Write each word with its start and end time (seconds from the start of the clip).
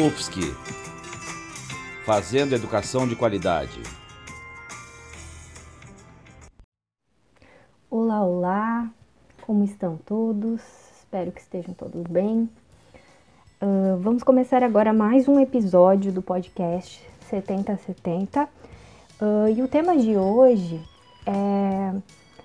UFSC 0.00 0.40
Fazendo 2.06 2.54
Educação 2.54 3.06
de 3.06 3.14
Qualidade. 3.14 3.82
Olá, 7.90 8.24
olá, 8.24 8.90
como 9.42 9.62
estão 9.62 9.98
todos? 10.06 10.62
Espero 10.96 11.30
que 11.30 11.42
estejam 11.42 11.74
todos 11.74 12.02
bem. 12.04 12.48
Uh, 13.60 13.98
vamos 14.00 14.22
começar 14.22 14.62
agora 14.62 14.90
mais 14.94 15.28
um 15.28 15.38
episódio 15.38 16.10
do 16.10 16.22
podcast 16.22 17.06
7070 17.28 18.44
uh, 18.44 19.48
e 19.54 19.60
o 19.60 19.68
tema 19.68 19.98
de 19.98 20.16
hoje 20.16 20.82
é 21.26 21.92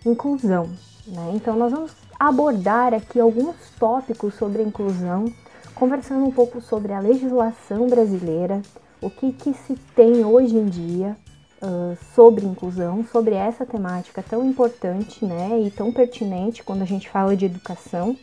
inclusão. 0.05 0.69
Né? 1.07 1.31
Então, 1.35 1.55
nós 1.55 1.71
vamos 1.71 1.95
abordar 2.19 2.93
aqui 2.93 3.17
alguns 3.17 3.55
tópicos 3.79 4.33
sobre 4.33 4.61
inclusão 4.61 5.33
conversando 5.75 6.25
um 6.25 6.31
pouco 6.31 6.61
sobre 6.61 6.93
a 6.93 6.99
legislação 6.99 7.87
brasileira, 7.87 8.61
o 9.01 9.09
que, 9.09 9.33
que 9.33 9.53
se 9.53 9.75
tem 9.93 10.23
hoje 10.23 10.55
em 10.55 10.65
dia 10.65 11.17
uh, 11.61 11.97
sobre 12.15 12.45
inclusão, 12.45 13.05
sobre 13.11 13.35
essa 13.35 13.65
temática 13.65 14.23
tão 14.23 14.45
importante 14.45 15.23
né, 15.25 15.59
e 15.61 15.69
tão 15.69 15.91
pertinente 15.91 16.63
quando 16.63 16.81
a 16.81 16.85
gente 16.85 17.09
fala 17.09 17.35
de 17.35 17.45
educação, 17.45 18.17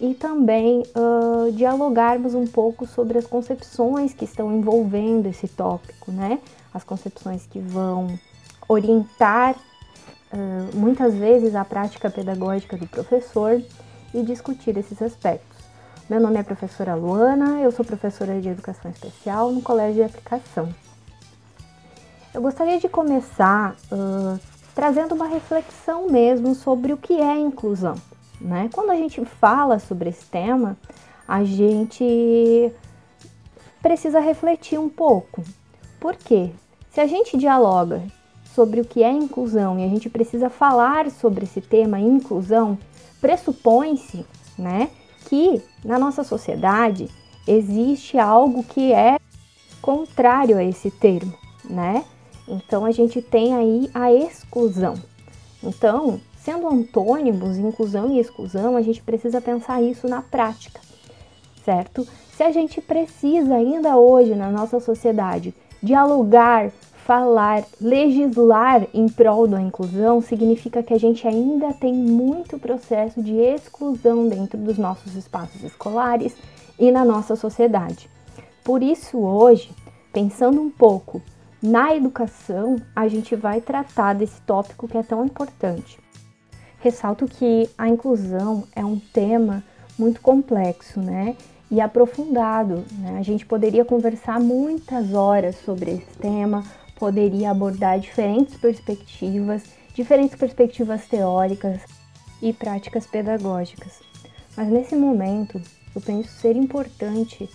e 0.00 0.14
também 0.14 0.82
uh, 0.96 1.52
dialogarmos 1.52 2.34
um 2.34 2.44
pouco 2.44 2.84
sobre 2.86 3.18
as 3.18 3.26
concepções 3.26 4.12
que 4.12 4.24
estão 4.24 4.52
envolvendo 4.52 5.28
esse 5.28 5.46
tópico, 5.46 6.10
né? 6.10 6.40
As 6.74 6.82
concepções 6.82 7.46
que 7.46 7.60
vão 7.60 8.18
orientar 8.68 9.54
uh, 9.54 10.76
muitas 10.76 11.14
vezes 11.14 11.54
a 11.54 11.64
prática 11.64 12.10
pedagógica 12.10 12.76
do 12.76 12.88
professor 12.88 13.62
e 14.12 14.22
discutir 14.24 14.76
esses 14.76 15.00
aspectos. 15.00 15.51
Meu 16.12 16.20
nome 16.20 16.38
é 16.38 16.42
professora 16.42 16.94
Luana, 16.94 17.62
eu 17.62 17.72
sou 17.72 17.82
professora 17.82 18.38
de 18.38 18.46
Educação 18.46 18.90
Especial 18.90 19.50
no 19.50 19.62
Colégio 19.62 19.94
de 19.94 20.02
Aplicação. 20.02 20.68
Eu 22.34 22.42
gostaria 22.42 22.78
de 22.78 22.86
começar 22.86 23.74
uh, 23.90 24.38
trazendo 24.74 25.14
uma 25.14 25.26
reflexão 25.26 26.10
mesmo 26.10 26.54
sobre 26.54 26.92
o 26.92 26.98
que 26.98 27.14
é 27.14 27.38
inclusão. 27.38 27.94
Né? 28.38 28.68
Quando 28.74 28.90
a 28.90 28.94
gente 28.94 29.24
fala 29.24 29.78
sobre 29.78 30.10
esse 30.10 30.26
tema, 30.26 30.76
a 31.26 31.44
gente 31.44 32.70
precisa 33.80 34.20
refletir 34.20 34.78
um 34.78 34.90
pouco. 34.90 35.42
Por 35.98 36.14
quê? 36.14 36.50
Se 36.90 37.00
a 37.00 37.06
gente 37.06 37.38
dialoga 37.38 38.02
sobre 38.54 38.82
o 38.82 38.84
que 38.84 39.02
é 39.02 39.10
inclusão 39.10 39.78
e 39.78 39.84
a 39.86 39.88
gente 39.88 40.10
precisa 40.10 40.50
falar 40.50 41.10
sobre 41.10 41.44
esse 41.44 41.62
tema 41.62 41.98
inclusão, 41.98 42.76
pressupõe-se, 43.18 44.26
né, 44.58 44.90
que 45.28 45.62
na 45.84 45.98
nossa 45.98 46.22
sociedade 46.24 47.08
existe 47.46 48.18
algo 48.18 48.62
que 48.62 48.92
é 48.92 49.18
contrário 49.80 50.56
a 50.56 50.64
esse 50.64 50.90
termo, 50.90 51.34
né? 51.64 52.04
Então 52.46 52.84
a 52.84 52.90
gente 52.90 53.20
tem 53.20 53.54
aí 53.54 53.90
a 53.94 54.12
exclusão. 54.12 54.94
Então, 55.62 56.20
sendo 56.36 56.68
antônimos, 56.68 57.56
inclusão 57.56 58.10
e 58.12 58.18
exclusão, 58.18 58.76
a 58.76 58.82
gente 58.82 59.02
precisa 59.02 59.40
pensar 59.40 59.80
isso 59.82 60.08
na 60.08 60.22
prática, 60.22 60.80
certo? 61.64 62.06
Se 62.36 62.42
a 62.42 62.50
gente 62.50 62.80
precisa 62.80 63.54
ainda 63.54 63.96
hoje 63.96 64.34
na 64.34 64.50
nossa 64.50 64.80
sociedade 64.80 65.54
dialogar 65.82 66.70
falar, 67.04 67.64
legislar 67.80 68.86
em 68.94 69.08
prol 69.08 69.46
da 69.46 69.60
inclusão 69.60 70.20
significa 70.20 70.82
que 70.82 70.94
a 70.94 70.98
gente 70.98 71.26
ainda 71.26 71.72
tem 71.72 71.92
muito 71.92 72.58
processo 72.58 73.22
de 73.22 73.34
exclusão 73.34 74.28
dentro 74.28 74.58
dos 74.58 74.78
nossos 74.78 75.16
espaços 75.16 75.62
escolares 75.62 76.36
e 76.78 76.90
na 76.90 77.04
nossa 77.04 77.34
sociedade. 77.34 78.08
Por 78.64 78.82
isso, 78.82 79.18
hoje, 79.18 79.70
pensando 80.12 80.60
um 80.60 80.70
pouco 80.70 81.20
na 81.60 81.94
educação, 81.94 82.76
a 82.94 83.08
gente 83.08 83.34
vai 83.34 83.60
tratar 83.60 84.14
desse 84.14 84.40
tópico 84.42 84.86
que 84.86 84.98
é 84.98 85.02
tão 85.02 85.24
importante. 85.24 85.98
Ressalto 86.78 87.26
que 87.26 87.68
a 87.76 87.88
inclusão 87.88 88.64
é 88.74 88.84
um 88.84 88.98
tema 88.98 89.62
muito 89.98 90.20
complexo, 90.20 91.00
né? 91.00 91.36
E 91.70 91.80
aprofundado. 91.80 92.84
Né? 92.98 93.16
A 93.18 93.22
gente 93.22 93.46
poderia 93.46 93.84
conversar 93.84 94.38
muitas 94.40 95.14
horas 95.14 95.56
sobre 95.64 95.92
esse 95.92 96.18
tema, 96.18 96.64
poderia 96.96 97.50
abordar 97.50 97.98
diferentes 97.98 98.56
perspectivas, 98.56 99.64
diferentes 99.94 100.36
perspectivas 100.36 101.06
teóricas 101.06 101.80
e 102.40 102.52
práticas 102.52 103.06
pedagógicas. 103.06 104.00
Mas 104.56 104.68
nesse 104.68 104.94
momento, 104.94 105.60
eu 105.94 106.00
penso 106.00 106.28
ser 106.28 106.56
importante 106.56 107.48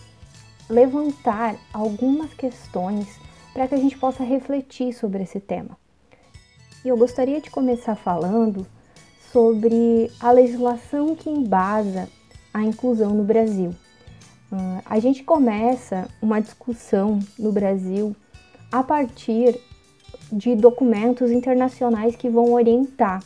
levantar 0.69 1.55
algumas 1.73 2.33
questões 2.33 3.07
para 3.53 3.67
que 3.67 3.75
a 3.75 3.77
gente 3.77 3.97
possa 3.97 4.23
refletir 4.23 4.93
sobre 4.93 5.23
esse 5.23 5.39
tema. 5.39 5.77
E 6.83 6.89
eu 6.89 6.97
gostaria 6.97 7.41
de 7.41 7.49
começar 7.49 7.95
falando 7.95 8.65
sobre 9.31 10.11
a 10.19 10.31
legislação 10.31 11.15
que 11.15 11.29
embasa 11.29 12.07
a 12.53 12.63
inclusão 12.63 13.13
no 13.13 13.23
Brasil. 13.23 13.69
Uh, 14.51 14.81
a 14.85 14.99
gente 14.99 15.23
começa 15.23 16.07
uma 16.21 16.39
discussão 16.39 17.19
no 17.37 17.51
Brasil 17.51 18.15
a 18.71 18.83
partir 18.83 19.59
de 20.31 20.55
documentos 20.55 21.31
internacionais 21.31 22.15
que 22.15 22.29
vão 22.29 22.53
orientar 22.53 23.23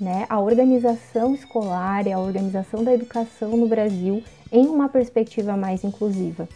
né, 0.00 0.26
a 0.28 0.40
organização 0.40 1.34
escolar 1.34 2.06
e 2.06 2.12
a 2.12 2.18
organização 2.18 2.84
da 2.84 2.92
educação 2.92 3.56
no 3.56 3.66
Brasil 3.66 4.22
em 4.52 4.66
uma 4.66 4.88
perspectiva 4.88 5.56
mais 5.56 5.84
inclusiva. 5.84 6.48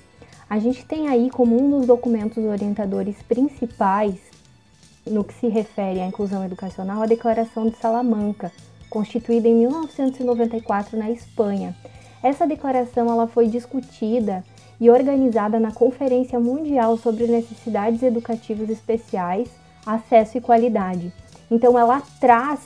A 0.49 0.59
gente 0.59 0.84
tem 0.84 1.09
aí 1.09 1.31
como 1.31 1.61
um 1.61 1.71
dos 1.71 1.87
documentos 1.87 2.43
orientadores 2.44 3.22
principais 3.22 4.17
no 5.06 5.25
que 5.25 5.34
se 5.34 5.49
refere 5.49 6.00
à 6.00 6.06
inclusão 6.06 6.44
educacional 6.44 7.03
a 7.03 7.06
Declaração 7.06 7.69
de 7.69 7.77
Salamanca, 7.77 8.53
constituída 8.91 9.49
em 9.49 9.55
1994 9.55 10.99
na 10.99 11.11
Espanha. 11.11 11.75
Essa 12.22 12.47
declaração 12.47 13.11
ela 13.11 13.27
foi 13.27 13.49
discutida 13.49 14.44
e 14.81 14.91
organizada 14.91 15.59
na 15.59 15.72
Conferência 15.72 16.39
Mundial 16.39 16.97
sobre 16.97 17.27
Necessidades 17.27 18.03
Educativas 18.03 18.71
Especiais, 18.71 19.49
Acesso 19.84 20.39
e 20.39 20.41
Qualidade. 20.41 21.12
Então, 21.50 21.78
ela 21.78 22.03
traz 22.21 22.61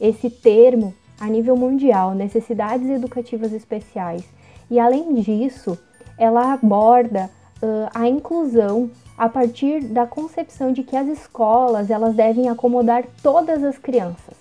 esse 0.00 0.28
termo 0.28 0.94
a 1.18 1.26
nível 1.26 1.56
mundial, 1.56 2.14
necessidades 2.14 2.88
educativas 2.88 3.52
especiais. 3.52 4.24
E 4.70 4.78
além 4.78 5.14
disso, 5.14 5.78
ela 6.18 6.52
aborda 6.52 7.30
uh, 7.62 7.88
a 7.94 8.08
inclusão 8.08 8.90
a 9.16 9.28
partir 9.28 9.84
da 9.84 10.06
concepção 10.06 10.72
de 10.72 10.82
que 10.82 10.96
as 10.96 11.06
escolas 11.06 11.90
elas 11.90 12.14
devem 12.14 12.48
acomodar 12.48 13.04
todas 13.22 13.62
as 13.62 13.78
crianças, 13.78 14.34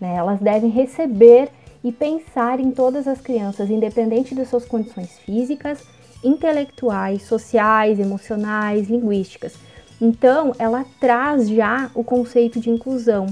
né? 0.00 0.14
Elas 0.16 0.40
devem 0.40 0.70
receber 0.70 1.50
e 1.82 1.92
pensar 1.92 2.58
em 2.58 2.70
todas 2.70 3.06
as 3.06 3.20
crianças, 3.20 3.68
independente 3.70 4.34
das 4.34 4.48
suas 4.48 4.64
condições 4.64 5.18
físicas, 5.18 5.84
intelectuais, 6.24 7.22
sociais, 7.22 8.00
emocionais, 8.00 8.88
linguísticas. 8.88 9.54
Então, 10.00 10.52
ela 10.58 10.84
traz 10.98 11.48
já 11.48 11.90
o 11.94 12.02
conceito 12.02 12.58
de 12.58 12.70
inclusão. 12.70 13.26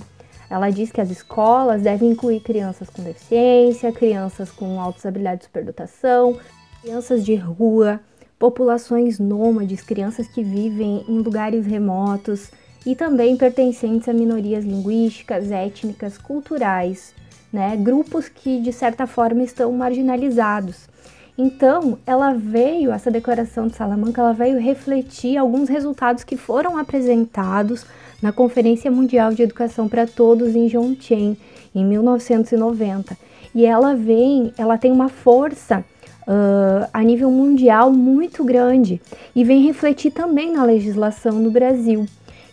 Ela 0.49 0.71
diz 0.71 0.93
que 0.93 1.01
as 1.01 1.11
escolas 1.11 1.83
devem 1.83 2.11
incluir 2.11 2.41
crianças 2.41 2.91
com 2.91 3.03
deficiência, 3.03 3.91
crianças 3.91 4.51
com 4.51 4.79
altas 4.79 5.07
habilidades 5.07 5.41
de 5.41 5.45
superdotação, 5.47 6.39
crianças 6.83 7.25
de 7.25 7.35
rua, 7.35 8.01
populações 8.39 9.19
nômades, 9.19 9.83
crianças 9.83 10.29
que 10.29 10.43
vivem 10.43 11.05
em 11.09 11.19
lugares 11.19 11.65
remotos 11.65 12.51
e 12.85 12.95
também 12.97 13.37
pertencentes 13.37 14.09
a 14.09 14.13
minorias 14.13 14.65
linguísticas, 14.65 15.51
étnicas, 15.51 16.19
culturais, 16.19 17.15
né? 17.53 17.77
grupos 17.77 18.29
que 18.29 18.61
de 18.61 18.73
certa 18.73 19.07
forma 19.07 19.43
estão 19.43 19.73
marginalizados. 19.73 20.89
Então, 21.37 21.99
ela 22.07 22.35
veio, 22.35 22.93
essa 22.93 23.11
declaração 23.11 23.67
de 23.67 23.75
Salamanca, 23.75 24.21
ela 24.21 24.35
veio 24.35 24.61
refletir 24.61 25.37
alguns 25.37 25.69
resultados 25.69 26.25
que 26.25 26.37
foram 26.37 26.77
apresentados 26.77 27.87
na 28.21 28.31
Conferência 28.33 28.91
Mundial 28.91 29.33
de 29.33 29.43
Educação 29.43 29.89
para 29.89 30.07
Todos 30.07 30.55
em 30.55 30.69
Chongqing, 30.69 31.37
em 31.75 31.85
1990. 31.85 33.17
E 33.55 33.65
ela 33.65 33.95
vem, 33.95 34.53
ela 34.59 34.77
tem 34.77 34.93
uma 34.93 35.09
força 35.09 35.85
uh, 36.23 36.89
a 36.93 37.03
nível 37.03 37.31
mundial 37.31 37.91
muito 37.91 38.45
grande 38.45 39.01
e 39.35 39.43
vem 39.43 39.63
refletir 39.63 40.11
também 40.11 40.53
na 40.53 40.65
legislação 40.65 41.33
no 41.33 41.51
Brasil, 41.51 42.07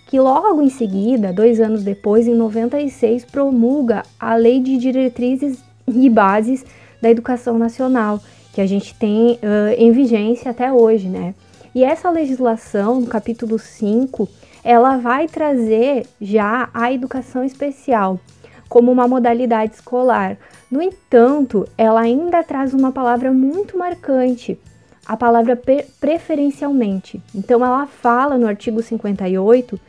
que 0.07 0.19
logo 0.19 0.61
em 0.61 0.69
seguida, 0.69 1.33
dois 1.33 1.59
anos 1.59 1.83
depois, 1.83 2.27
em 2.27 2.33
96, 2.33 3.25
promulga 3.25 4.03
a 4.19 4.35
Lei 4.35 4.59
de 4.59 4.77
Diretrizes 4.77 5.63
e 5.87 6.09
Bases 6.09 6.65
da 7.01 7.09
Educação 7.09 7.57
Nacional, 7.57 8.19
que 8.53 8.61
a 8.61 8.65
gente 8.65 8.93
tem 8.95 9.33
uh, 9.33 9.73
em 9.77 9.91
vigência 9.91 10.51
até 10.51 10.71
hoje, 10.71 11.07
né? 11.07 11.33
E 11.73 11.83
essa 11.83 12.09
legislação, 12.09 13.01
no 13.01 13.07
capítulo 13.07 13.59
5, 13.59 14.27
ela 14.63 14.97
vai 14.97 15.27
trazer 15.27 16.07
já 16.19 16.69
a 16.73 16.91
educação 16.91 17.43
especial 17.43 18.19
como 18.67 18.91
uma 18.91 19.07
modalidade 19.07 19.75
escolar. 19.75 20.37
No 20.69 20.81
entanto, 20.81 21.67
ela 21.77 22.01
ainda 22.01 22.43
traz 22.43 22.73
uma 22.73 22.91
palavra 22.91 23.31
muito 23.31 23.77
marcante, 23.77 24.59
a 25.05 25.15
palavra 25.15 25.59
preferencialmente. 25.99 27.21
Então, 27.33 27.65
ela 27.65 27.85
fala 27.87 28.37
no 28.37 28.47
artigo 28.47 28.81
58 28.81 29.79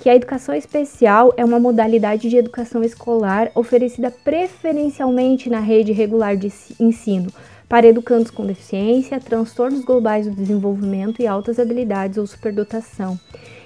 que 0.00 0.10
a 0.10 0.14
educação 0.14 0.54
especial 0.54 1.32
é 1.36 1.44
uma 1.44 1.58
modalidade 1.58 2.28
de 2.28 2.36
educação 2.36 2.82
escolar 2.82 3.50
oferecida 3.54 4.10
preferencialmente 4.10 5.48
na 5.48 5.60
rede 5.60 5.92
regular 5.92 6.36
de 6.36 6.52
ensino 6.78 7.32
para 7.68 7.86
educandos 7.86 8.30
com 8.30 8.46
deficiência, 8.46 9.20
transtornos 9.20 9.84
globais 9.84 10.26
do 10.26 10.34
desenvolvimento 10.34 11.20
e 11.20 11.26
altas 11.26 11.58
habilidades 11.58 12.18
ou 12.18 12.26
superdotação. 12.26 13.18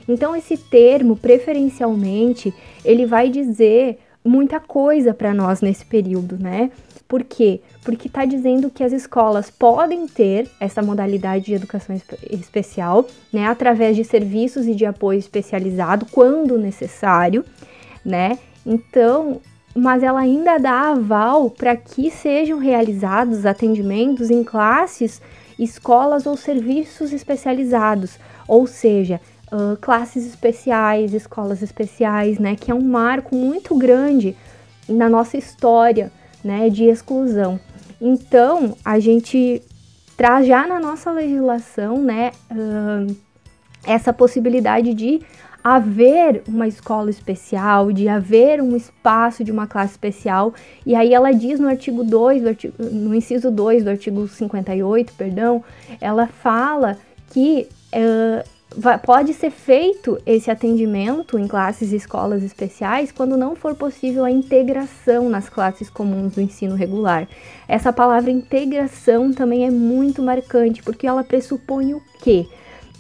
Então 0.09 0.35
esse 0.35 0.57
termo 0.57 1.17
preferencialmente, 1.17 2.53
ele 2.85 3.07
vai 3.07 3.29
dizer 3.29 3.99
muita 4.25 4.61
coisa 4.61 5.15
para 5.15 5.33
nós 5.33 5.61
nesse 5.61 5.85
período, 5.85 6.39
né? 6.39 6.71
Por 7.09 7.25
quê? 7.25 7.61
Porque 7.83 8.07
está 8.07 8.25
dizendo 8.25 8.71
que 8.71 8.85
as 8.85 8.93
escolas 8.93 9.51
podem 9.51 10.07
ter 10.07 10.49
essa 10.61 10.81
modalidade 10.81 11.47
de 11.47 11.55
educação 11.55 12.01
especial, 12.31 13.07
né, 13.33 13.47
através 13.47 13.97
de 13.97 14.05
serviços 14.05 14.67
e 14.67 14.75
de 14.75 14.87
apoio 14.87 15.19
especializado 15.19 16.07
quando 16.13 16.57
necessário, 16.57 17.45
né? 18.05 18.39
Então, 18.65 19.41
mas 19.75 20.03
ela 20.03 20.21
ainda 20.21 20.59
dá 20.59 20.91
aval 20.91 21.51
para 21.51 21.77
que 21.77 22.11
sejam 22.11 22.59
realizados 22.59 23.47
atendimentos 23.47 24.31
em 24.31 24.43
classes, 24.43 25.23
escolas 25.59 26.27
ou 26.27 26.37
serviços 26.37 27.13
especializados, 27.13 28.19
ou 28.49 28.67
seja, 28.67 29.21
uh, 29.53 29.77
classes 29.81 30.27
especiais, 30.27 31.15
escolas 31.15 31.63
especiais, 31.63 32.39
né, 32.39 32.57
que 32.57 32.71
é 32.71 32.75
um 32.75 32.83
marco 32.83 33.35
muito 33.35 33.77
grande 33.77 34.37
na 34.89 35.09
nossa 35.09 35.37
história, 35.37 36.11
né, 36.43 36.69
de 36.69 36.85
exclusão. 36.85 37.61
Então, 38.01 38.77
a 38.85 38.99
gente 38.99 39.63
traz 40.17 40.47
já 40.47 40.67
na 40.67 40.81
nossa 40.81 41.11
legislação, 41.13 41.99
né, 41.99 42.33
uh, 42.51 43.17
essa 43.85 44.13
possibilidade 44.13 44.95
de 44.95 45.21
haver 45.63 46.43
uma 46.49 46.67
escola 46.67 47.11
especial, 47.11 47.93
de 47.93 48.09
haver 48.09 48.61
um 48.61 48.77
espaço 48.77 49.45
de 49.45 49.53
uma 49.53 49.67
classe 49.67 49.93
especial. 49.93 50.55
E 50.85 50.95
aí 50.95 51.13
ela 51.13 51.33
diz 51.33 51.61
no 51.61 51.69
artigo 51.69 52.03
2, 52.03 52.47
artigo, 52.47 52.75
no 52.79 53.15
inciso 53.15 53.51
2 53.51 53.85
do 53.85 53.91
artigo 53.91 54.27
58, 54.27 55.13
perdão, 55.15 55.63
ela 56.01 56.27
fala 56.27 56.97
que 57.31 57.69
uh, 57.95 58.99
pode 59.05 59.35
ser 59.35 59.51
feito 59.51 60.19
esse 60.25 60.51
atendimento 60.51 61.39
em 61.39 61.47
classes 61.47 61.93
e 61.93 61.97
escolas 61.97 62.43
especiais 62.43 63.11
quando 63.11 63.37
não 63.37 63.57
for 63.57 63.75
possível 63.75 64.25
a 64.25 64.31
integração 64.31 65.29
nas 65.29 65.49
classes 65.49 65.91
comuns 65.91 66.35
do 66.35 66.41
ensino 66.41 66.75
regular. 66.75 67.29
Essa 67.67 67.93
palavra 67.93 68.31
integração 68.31 69.33
também 69.33 69.67
é 69.67 69.71
muito 69.71 70.23
marcante, 70.23 70.83
porque 70.83 71.07
ela 71.07 71.25
pressupõe 71.25 71.95
o 71.95 72.03
quê? 72.23 72.47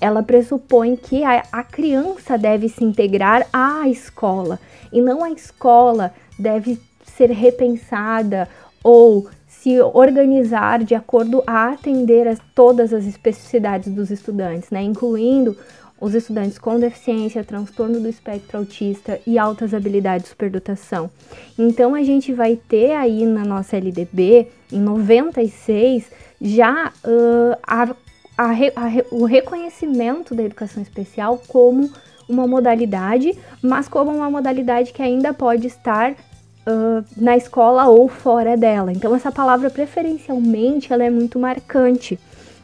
Ela 0.00 0.22
pressupõe 0.22 0.96
que 0.96 1.22
a, 1.24 1.42
a 1.52 1.62
criança 1.62 2.38
deve 2.38 2.68
se 2.68 2.82
integrar 2.82 3.46
à 3.52 3.88
escola 3.88 4.58
e 4.92 5.00
não 5.00 5.22
a 5.22 5.30
escola 5.30 6.12
deve 6.38 6.80
ser 7.04 7.30
repensada 7.30 8.48
ou 8.82 9.28
se 9.46 9.80
organizar 9.80 10.82
de 10.82 10.94
acordo 10.94 11.42
a 11.46 11.68
atender 11.72 12.26
a 12.26 12.36
todas 12.54 12.94
as 12.94 13.04
especificidades 13.04 13.92
dos 13.92 14.10
estudantes, 14.10 14.70
né, 14.70 14.82
incluindo 14.82 15.56
os 16.00 16.14
estudantes 16.14 16.58
com 16.58 16.80
deficiência, 16.80 17.44
transtorno 17.44 18.00
do 18.00 18.08
espectro 18.08 18.58
autista 18.58 19.20
e 19.26 19.38
altas 19.38 19.74
habilidades 19.74 20.24
de 20.24 20.30
superdotação. 20.30 21.10
Então 21.58 21.94
a 21.94 22.02
gente 22.02 22.32
vai 22.32 22.56
ter 22.56 22.92
aí 22.92 23.26
na 23.26 23.44
nossa 23.44 23.76
LDB, 23.76 24.48
em 24.72 24.80
96, 24.80 26.10
já 26.40 26.90
uh, 27.04 27.58
a, 27.62 27.94
a, 28.40 28.52
a, 28.52 28.90
o 29.10 29.26
reconhecimento 29.26 30.34
da 30.34 30.42
educação 30.42 30.82
especial 30.82 31.42
como 31.46 31.90
uma 32.26 32.46
modalidade, 32.46 33.36
mas 33.60 33.86
como 33.86 34.10
uma 34.10 34.30
modalidade 34.30 34.94
que 34.94 35.02
ainda 35.02 35.34
pode 35.34 35.66
estar 35.66 36.12
uh, 36.12 37.04
na 37.18 37.36
escola 37.36 37.86
ou 37.88 38.08
fora 38.08 38.56
dela. 38.56 38.92
Então 38.92 39.14
essa 39.14 39.30
palavra 39.30 39.68
preferencialmente 39.68 40.90
ela 40.90 41.04
é 41.04 41.10
muito 41.10 41.38
marcante. 41.38 42.18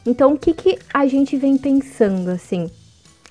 Então 0.06 0.32
o 0.32 0.38
que, 0.38 0.54
que 0.54 0.78
a 0.94 1.06
gente 1.06 1.36
vem 1.36 1.58
pensando 1.58 2.30
assim? 2.30 2.70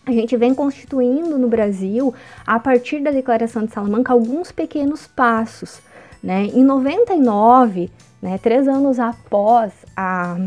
A 0.06 0.12
gente 0.12 0.38
vem 0.38 0.54
constituindo 0.54 1.40
no 1.40 1.48
Brasil, 1.48 2.14
a 2.46 2.60
partir 2.60 3.02
da 3.02 3.10
Declaração 3.10 3.66
de 3.66 3.74
Salamanca, 3.74 4.14
alguns 4.14 4.52
pequenos 4.52 5.08
passos. 5.08 5.82
Né? 6.22 6.46
Em 6.54 6.64
99, 6.64 7.90
né, 8.22 8.38
três 8.38 8.68
anos 8.68 9.00
após 9.00 9.72
a, 9.98 10.38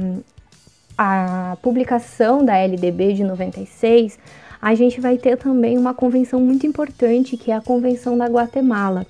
a 0.98 1.56
publicação 1.62 2.44
da 2.44 2.56
LDB 2.56 3.14
de 3.14 3.24
96, 3.24 4.18
a 4.60 4.74
gente 4.74 5.00
vai 5.00 5.16
ter 5.16 5.38
também 5.38 5.78
uma 5.78 5.94
convenção 5.94 6.40
muito 6.40 6.66
importante, 6.66 7.36
que 7.36 7.52
é 7.52 7.54
a 7.54 7.60
Convenção 7.60 8.18
da 8.18 8.26
Guatemala 8.26 9.06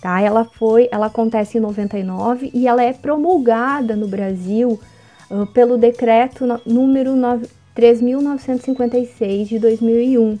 tá? 0.00 0.20
Ela 0.20 0.44
foi, 0.44 0.88
ela 0.90 1.06
acontece 1.06 1.58
em 1.58 1.60
99 1.60 2.50
e 2.52 2.66
ela 2.66 2.82
é 2.82 2.92
promulgada 2.92 3.94
no 3.94 4.08
Brasil 4.08 4.80
uh, 5.30 5.46
pelo 5.48 5.76
decreto 5.76 6.46
número 6.64 7.12
3956 7.74 9.48
de 9.48 9.58
2001. 9.58 10.38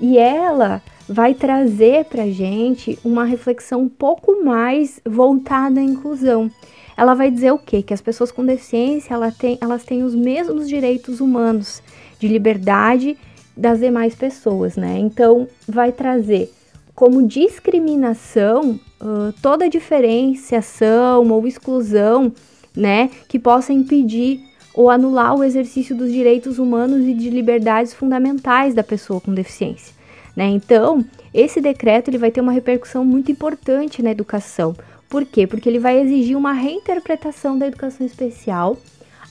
E 0.00 0.18
ela 0.18 0.82
vai 1.08 1.34
trazer 1.34 2.04
para 2.06 2.28
gente 2.28 2.98
uma 3.04 3.24
reflexão 3.24 3.82
um 3.82 3.88
pouco 3.88 4.44
mais 4.44 5.00
voltada 5.04 5.80
à 5.80 5.82
inclusão. 5.82 6.50
Ela 6.96 7.14
vai 7.14 7.30
dizer 7.30 7.52
o 7.52 7.58
quê? 7.58 7.82
Que 7.82 7.92
as 7.92 8.00
pessoas 8.00 8.32
com 8.32 8.44
deficiência 8.44 9.12
ela 9.12 9.30
tem, 9.30 9.58
elas 9.60 9.84
têm 9.84 10.02
os 10.02 10.14
mesmos 10.14 10.68
direitos 10.68 11.20
humanos 11.20 11.82
de 12.18 12.28
liberdade 12.28 13.16
das 13.56 13.80
demais 13.80 14.14
pessoas, 14.14 14.76
né? 14.76 14.98
Então, 14.98 15.48
vai 15.68 15.92
trazer 15.92 16.52
como 16.94 17.26
discriminação 17.26 18.80
uh, 19.00 19.32
toda 19.42 19.68
diferenciação 19.68 21.28
ou 21.30 21.46
exclusão, 21.46 22.32
né, 22.74 23.10
que 23.28 23.38
possa 23.38 23.72
impedir 23.72 24.40
ou 24.74 24.90
anular 24.90 25.34
o 25.34 25.44
exercício 25.44 25.94
dos 25.96 26.10
direitos 26.10 26.58
humanos 26.58 27.06
e 27.06 27.14
de 27.14 27.30
liberdades 27.30 27.94
fundamentais 27.94 28.74
da 28.74 28.82
pessoa 28.82 29.20
com 29.20 29.32
deficiência. 29.32 29.94
Né? 30.34 30.46
Então, 30.48 31.02
esse 31.32 31.60
decreto 31.60 32.08
ele 32.08 32.18
vai 32.18 32.30
ter 32.30 32.42
uma 32.42 32.52
repercussão 32.52 33.04
muito 33.04 33.32
importante 33.32 34.02
na 34.02 34.10
educação. 34.10 34.76
Por 35.16 35.24
quê? 35.24 35.46
Porque 35.46 35.66
ele 35.66 35.78
vai 35.78 35.98
exigir 35.98 36.36
uma 36.36 36.52
reinterpretação 36.52 37.58
da 37.58 37.66
educação 37.66 38.06
especial 38.06 38.76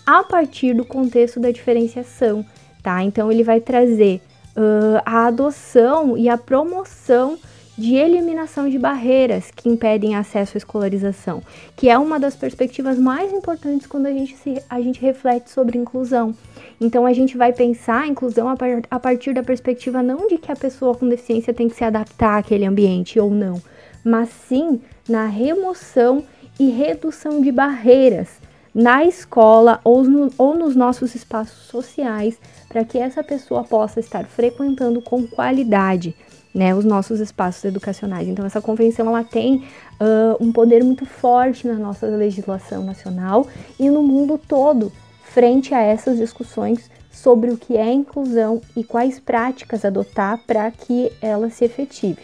a 0.03 0.23
partir 0.23 0.73
do 0.73 0.83
contexto 0.83 1.39
da 1.39 1.51
diferenciação, 1.51 2.43
tá? 2.81 3.03
Então, 3.03 3.31
ele 3.31 3.43
vai 3.43 3.61
trazer 3.61 4.19
uh, 4.57 4.99
a 5.05 5.27
adoção 5.27 6.17
e 6.17 6.27
a 6.27 6.39
promoção 6.39 7.37
de 7.77 7.93
eliminação 7.93 8.67
de 8.67 8.79
barreiras 8.79 9.51
que 9.55 9.69
impedem 9.69 10.15
acesso 10.15 10.53
à 10.55 10.57
escolarização, 10.57 11.43
que 11.75 11.87
é 11.87 11.99
uma 11.99 12.19
das 12.19 12.35
perspectivas 12.35 12.97
mais 12.97 13.31
importantes 13.31 13.85
quando 13.85 14.07
a 14.07 14.11
gente, 14.11 14.35
se, 14.37 14.59
a 14.67 14.81
gente 14.81 14.99
reflete 14.99 15.51
sobre 15.51 15.77
inclusão. 15.77 16.33
Então 16.81 17.05
a 17.05 17.13
gente 17.13 17.37
vai 17.37 17.53
pensar 17.53 18.01
a 18.01 18.07
inclusão 18.07 18.49
a, 18.49 18.55
par, 18.55 18.81
a 18.89 18.99
partir 18.99 19.35
da 19.35 19.43
perspectiva 19.43 20.01
não 20.01 20.27
de 20.27 20.39
que 20.39 20.51
a 20.51 20.55
pessoa 20.55 20.95
com 20.95 21.07
deficiência 21.07 21.53
tem 21.53 21.69
que 21.69 21.75
se 21.75 21.83
adaptar 21.83 22.39
àquele 22.39 22.65
ambiente 22.65 23.19
ou 23.19 23.29
não, 23.29 23.61
mas 24.03 24.29
sim 24.47 24.81
na 25.07 25.25
remoção 25.25 26.23
e 26.59 26.69
redução 26.69 27.41
de 27.41 27.51
barreiras 27.51 28.29
na 28.73 29.05
escola 29.05 29.79
ou, 29.85 30.03
no, 30.03 30.29
ou 30.37 30.53
nos 30.53 30.75
nossos 30.75 31.15
espaços 31.15 31.67
sociais 31.67 32.37
para 32.67 32.83
que 32.83 32.97
essa 32.97 33.23
pessoa 33.23 33.63
possa 33.63 34.01
estar 34.01 34.25
frequentando 34.25 35.01
com 35.01 35.25
qualidade 35.25 36.13
né, 36.53 36.73
os 36.73 36.85
nossos 36.85 37.19
espaços 37.19 37.65
educacionais. 37.65 38.27
Então 38.27 38.45
essa 38.45 38.61
convenção 38.61 39.07
ela 39.07 39.23
tem 39.23 39.65
uh, 39.99 40.43
um 40.43 40.53
poder 40.53 40.83
muito 40.83 41.05
forte 41.05 41.67
na 41.67 41.75
nossa 41.75 42.07
legislação 42.07 42.83
nacional 42.83 43.45
e 43.77 43.89
no 43.89 44.01
mundo 44.01 44.37
todo 44.37 44.91
frente 45.23 45.73
a 45.73 45.81
essas 45.81 46.17
discussões 46.17 46.89
sobre 47.11 47.51
o 47.51 47.57
que 47.57 47.75
é 47.75 47.91
inclusão 47.91 48.61
e 48.75 48.83
quais 48.83 49.19
práticas 49.19 49.83
adotar 49.83 50.39
para 50.47 50.71
que 50.71 51.11
ela 51.21 51.49
se 51.49 51.65
efetive. 51.65 52.23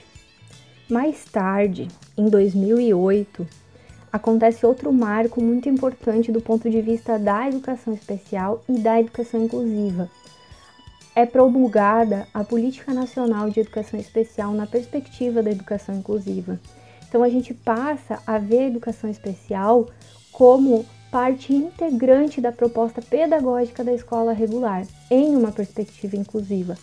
Mais 0.90 1.26
tarde, 1.26 1.88
em 2.18 2.30
2008, 2.30 3.48
acontece 4.12 4.66
outro 4.66 4.92
marco 4.92 5.42
muito 5.42 5.70
importante 5.70 6.32
do 6.32 6.42
ponto 6.42 6.70
de 6.70 6.82
vista 6.82 7.18
da 7.18 7.48
educação 7.48 7.94
especial 7.94 8.64
e 8.68 8.80
da 8.80 9.00
educação 9.00 9.44
inclusiva. 9.44 10.10
É 11.16 11.26
promulgada 11.26 12.28
a 12.34 12.44
Política 12.44 12.94
Nacional 12.94 13.50
de 13.50 13.60
Educação 13.60 14.00
Especial 14.00 14.54
na 14.54 14.66
perspectiva 14.66 15.44
da 15.44 15.52
educação 15.52 15.96
inclusiva. 15.96 16.60
Então 17.08 17.24
a 17.24 17.30
gente 17.30 17.54
passa 17.54 18.22
a 18.26 18.38
ver 18.38 18.60
a 18.60 18.68
educação 18.68 19.10
especial 19.10 19.90
como 20.32 20.86
parte 21.12 21.54
integrante 21.54 22.40
da 22.40 22.54
proposta 22.54 23.02
pedagógica 23.02 23.84
da 23.84 23.94
escola 23.94 24.32
regular, 24.32 24.88
em 25.10 25.36
uma 25.36 25.52
perspectiva 25.52 26.16
inclusiva, 26.16 26.78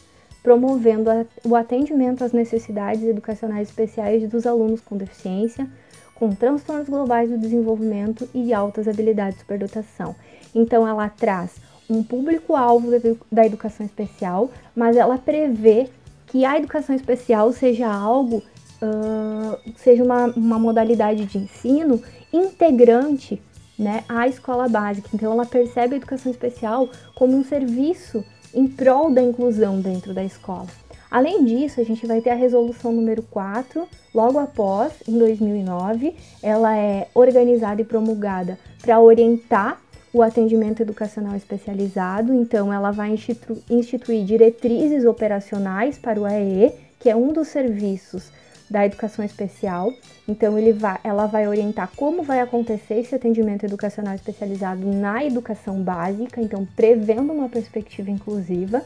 promovendo 0.49 1.11
o 1.45 1.55
atendimento 1.55 2.25
às 2.25 2.33
necessidades 2.33 3.05
educacionais 3.05 3.69
especiais 3.69 4.27
dos 4.27 4.47
alunos 4.47 4.81
com 4.81 4.97
deficiência, 4.97 5.69
com 6.15 6.35
transtornos 6.35 6.89
globais 6.89 7.29
do 7.29 7.37
desenvolvimento 7.37 8.27
e 8.33 8.55
altas 8.55 8.89
habilidades 8.89 9.35
de 9.35 9.41
superdotação. 9.41 10.17
Então, 10.55 10.89
ela 10.89 11.07
traz 11.11 11.57
um 11.89 12.03
público-alvo 12.03 12.89
da 13.31 13.45
educação 13.45 13.85
especial, 13.85 14.51
mas 14.75 14.97
ela 14.97 15.19
prevê 15.19 15.91
que 16.29 16.47
a 16.47 16.57
educação 16.57 16.97
especial 16.97 17.53
seja 17.53 17.87
algo, 17.87 18.43
uh, 18.83 19.73
seja 19.77 20.03
uma, 20.03 20.29
uma 20.29 20.59
modalidade 20.59 21.27
de 21.27 21.37
ensino 21.37 22.03
integrante 22.33 23.39
né, 23.79 24.03
à 24.09 24.27
escola 24.27 24.67
básica. 24.67 25.11
Então, 25.13 25.31
ela 25.31 25.45
percebe 25.45 25.93
a 25.93 25.99
educação 25.99 26.33
especial 26.33 26.89
como 27.15 27.37
um 27.37 27.45
serviço 27.45 28.25
em 28.55 28.67
prol 28.67 29.11
da 29.11 29.23
inclusão 29.23 29.81
dentro 29.81 30.13
da 30.13 30.25
escola. 30.25 30.67
Além 31.11 31.45
disso, 31.45 31.81
a 31.81 31.85
gente 31.85 32.07
vai 32.07 32.21
ter 32.21 32.31
a 32.31 32.35
resolução 32.35 32.93
número 32.93 33.23
4, 33.23 33.89
logo 34.15 34.39
após, 34.39 34.93
em 35.09 35.19
2009. 35.19 36.15
Ela 36.43 36.77
é 36.77 37.09
organizada 37.15 37.81
e 37.81 37.85
promulgada 37.85 38.59
para 38.83 39.01
orientar 39.01 39.81
o 40.13 40.23
atendimento 40.23 40.81
educacional 40.81 41.37
especializado, 41.37 42.33
então 42.33 42.73
ela 42.73 42.91
vai 42.91 43.11
institu 43.11 43.59
instituir 43.69 44.25
diretrizes 44.25 45.05
operacionais 45.05 45.99
para 45.99 46.21
o 46.21 46.25
AEE, 46.25 46.73
que 46.99 47.11
é 47.11 47.17
um 47.17 47.33
dos 47.33 47.49
serviços 47.49 48.31
da 48.71 48.85
educação 48.85 49.25
especial. 49.25 49.93
Então 50.27 50.55
vai, 50.75 50.99
ela 51.03 51.27
vai 51.27 51.49
orientar 51.49 51.91
como 51.97 52.23
vai 52.23 52.41
acontecer 52.41 52.95
esse 52.95 53.15
atendimento 53.15 53.65
educacional 53.65 54.15
especializado 54.15 54.87
na 54.87 55.25
educação 55.25 55.81
básica, 55.83 56.41
então 56.41 56.67
prevendo 56.77 57.33
uma 57.33 57.49
perspectiva 57.49 58.11
inclusiva. 58.11 58.83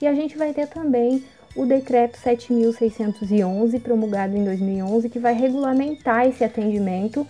E 0.00 0.06
a 0.06 0.14
gente 0.14 0.36
vai 0.36 0.52
ter 0.52 0.66
também 0.68 1.24
o 1.56 1.64
decreto 1.64 2.18
7611, 2.18 3.78
promulgado 3.80 4.36
em 4.36 4.44
2011, 4.44 5.08
que 5.08 5.18
vai 5.18 5.32
regulamentar 5.32 6.26
esse 6.26 6.44
atendimento 6.44 7.26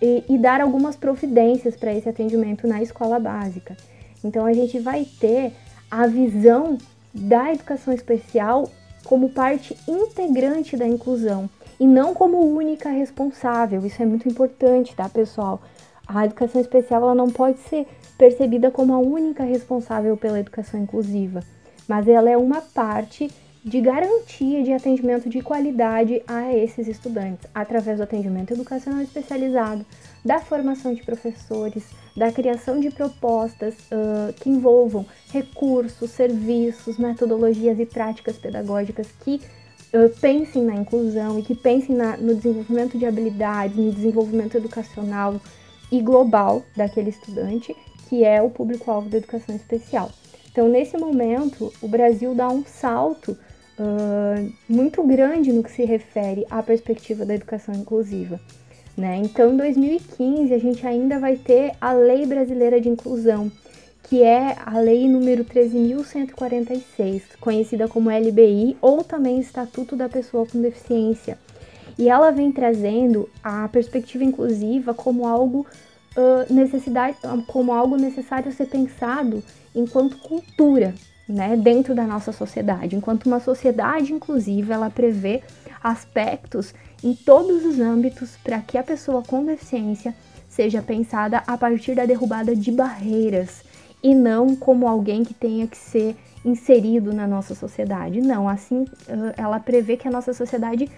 e, 0.00 0.24
e 0.28 0.38
dar 0.38 0.60
algumas 0.60 0.94
providências 0.94 1.74
para 1.74 1.94
esse 1.94 2.08
atendimento 2.08 2.66
na 2.66 2.82
escola 2.82 3.18
básica. 3.18 3.76
Então 4.22 4.44
a 4.44 4.52
gente 4.52 4.78
vai 4.78 5.06
ter 5.18 5.52
a 5.90 6.06
visão 6.06 6.76
da 7.14 7.52
educação 7.52 7.92
especial 7.92 8.70
como 9.04 9.30
parte 9.30 9.76
integrante 9.86 10.76
da 10.76 10.86
inclusão 10.86 11.48
e 11.78 11.86
não 11.86 12.14
como 12.14 12.38
única 12.38 12.88
responsável. 12.90 13.84
Isso 13.84 14.02
é 14.02 14.06
muito 14.06 14.28
importante, 14.28 14.94
tá, 14.94 15.08
pessoal? 15.08 15.60
A 16.06 16.24
educação 16.24 16.60
especial 16.60 17.02
ela 17.02 17.14
não 17.14 17.30
pode 17.30 17.58
ser 17.60 17.86
percebida 18.16 18.70
como 18.70 18.92
a 18.92 18.98
única 18.98 19.42
responsável 19.42 20.16
pela 20.16 20.38
educação 20.38 20.80
inclusiva, 20.80 21.40
mas 21.88 22.06
ela 22.06 22.30
é 22.30 22.36
uma 22.36 22.60
parte 22.60 23.30
de 23.64 23.80
garantia 23.80 24.64
de 24.64 24.72
atendimento 24.72 25.28
de 25.28 25.40
qualidade 25.40 26.20
a 26.26 26.52
esses 26.52 26.88
estudantes, 26.88 27.48
através 27.54 27.98
do 27.98 28.02
atendimento 28.02 28.52
educacional 28.52 29.00
especializado, 29.00 29.86
da 30.24 30.40
formação 30.40 30.92
de 30.92 31.02
professores, 31.04 31.84
da 32.16 32.32
criação 32.32 32.80
de 32.80 32.90
propostas 32.90 33.74
uh, 33.74 34.32
que 34.40 34.50
envolvam 34.50 35.06
recursos, 35.32 36.10
serviços, 36.10 36.98
metodologias 36.98 37.78
e 37.78 37.86
práticas 37.86 38.36
pedagógicas 38.36 39.06
que 39.24 39.40
uh, 39.94 40.08
pensem 40.20 40.64
na 40.64 40.74
inclusão 40.74 41.38
e 41.38 41.42
que 41.42 41.54
pensem 41.54 41.94
na, 41.94 42.16
no 42.16 42.34
desenvolvimento 42.34 42.98
de 42.98 43.06
habilidades, 43.06 43.76
no 43.76 43.92
desenvolvimento 43.92 44.56
educacional 44.56 45.40
e 45.90 46.00
global 46.00 46.64
daquele 46.76 47.10
estudante, 47.10 47.76
que 48.08 48.24
é 48.24 48.42
o 48.42 48.50
público-alvo 48.50 49.08
da 49.08 49.18
educação 49.18 49.54
especial. 49.54 50.10
Então, 50.50 50.68
nesse 50.68 50.98
momento, 50.98 51.72
o 51.80 51.88
Brasil 51.88 52.34
dá 52.34 52.48
um 52.48 52.64
salto 52.66 53.38
uh, 53.78 54.52
muito 54.68 55.02
grande 55.06 55.52
no 55.52 55.62
que 55.62 55.70
se 55.70 55.84
refere 55.84 56.46
à 56.50 56.62
perspectiva 56.62 57.24
da 57.24 57.34
educação 57.34 57.74
inclusiva. 57.74 58.40
Né? 58.96 59.16
Então, 59.24 59.52
em 59.52 59.56
2015, 59.56 60.52
a 60.52 60.58
gente 60.58 60.86
ainda 60.86 61.18
vai 61.18 61.36
ter 61.36 61.72
a 61.80 61.92
Lei 61.92 62.26
Brasileira 62.26 62.80
de 62.80 62.88
Inclusão, 62.88 63.50
que 64.02 64.22
é 64.22 64.56
a 64.64 64.78
Lei 64.78 65.08
número 65.08 65.44
13.146, 65.44 67.22
conhecida 67.40 67.88
como 67.88 68.10
LBI 68.10 68.76
ou 68.80 69.02
também 69.02 69.40
Estatuto 69.40 69.96
da 69.96 70.08
Pessoa 70.08 70.46
com 70.46 70.60
Deficiência. 70.60 71.38
E 71.98 72.08
ela 72.08 72.30
vem 72.30 72.52
trazendo 72.52 73.28
a 73.42 73.68
perspectiva 73.68 74.24
inclusiva 74.24 74.92
como 74.92 75.26
algo 75.26 75.66
uh, 76.16 76.52
necessidade, 76.52 77.16
como 77.46 77.72
algo 77.72 77.96
necessário 77.96 78.52
ser 78.52 78.66
pensado 78.66 79.42
enquanto 79.74 80.18
cultura, 80.18 80.94
né, 81.32 81.56
dentro 81.56 81.94
da 81.94 82.04
nossa 82.06 82.30
sociedade. 82.30 82.94
Enquanto 82.94 83.26
uma 83.26 83.40
sociedade 83.40 84.12
inclusiva, 84.12 84.74
ela 84.74 84.90
prevê 84.90 85.42
aspectos 85.82 86.74
em 87.02 87.14
todos 87.14 87.64
os 87.64 87.80
âmbitos 87.80 88.36
para 88.44 88.60
que 88.60 88.76
a 88.76 88.82
pessoa 88.82 89.22
com 89.22 89.44
deficiência 89.44 90.14
seja 90.48 90.82
pensada 90.82 91.42
a 91.46 91.56
partir 91.56 91.94
da 91.94 92.04
derrubada 92.04 92.54
de 92.54 92.70
barreiras 92.70 93.64
e 94.02 94.14
não 94.14 94.54
como 94.54 94.86
alguém 94.86 95.24
que 95.24 95.32
tenha 95.32 95.66
que 95.66 95.76
ser 95.76 96.14
inserido 96.44 97.12
na 97.12 97.26
nossa 97.26 97.54
sociedade. 97.54 98.20
Não, 98.20 98.48
assim 98.48 98.84
ela 99.36 99.58
prevê 99.58 99.96
que 99.96 100.06
a 100.06 100.10
nossa 100.10 100.34
sociedade 100.34 100.90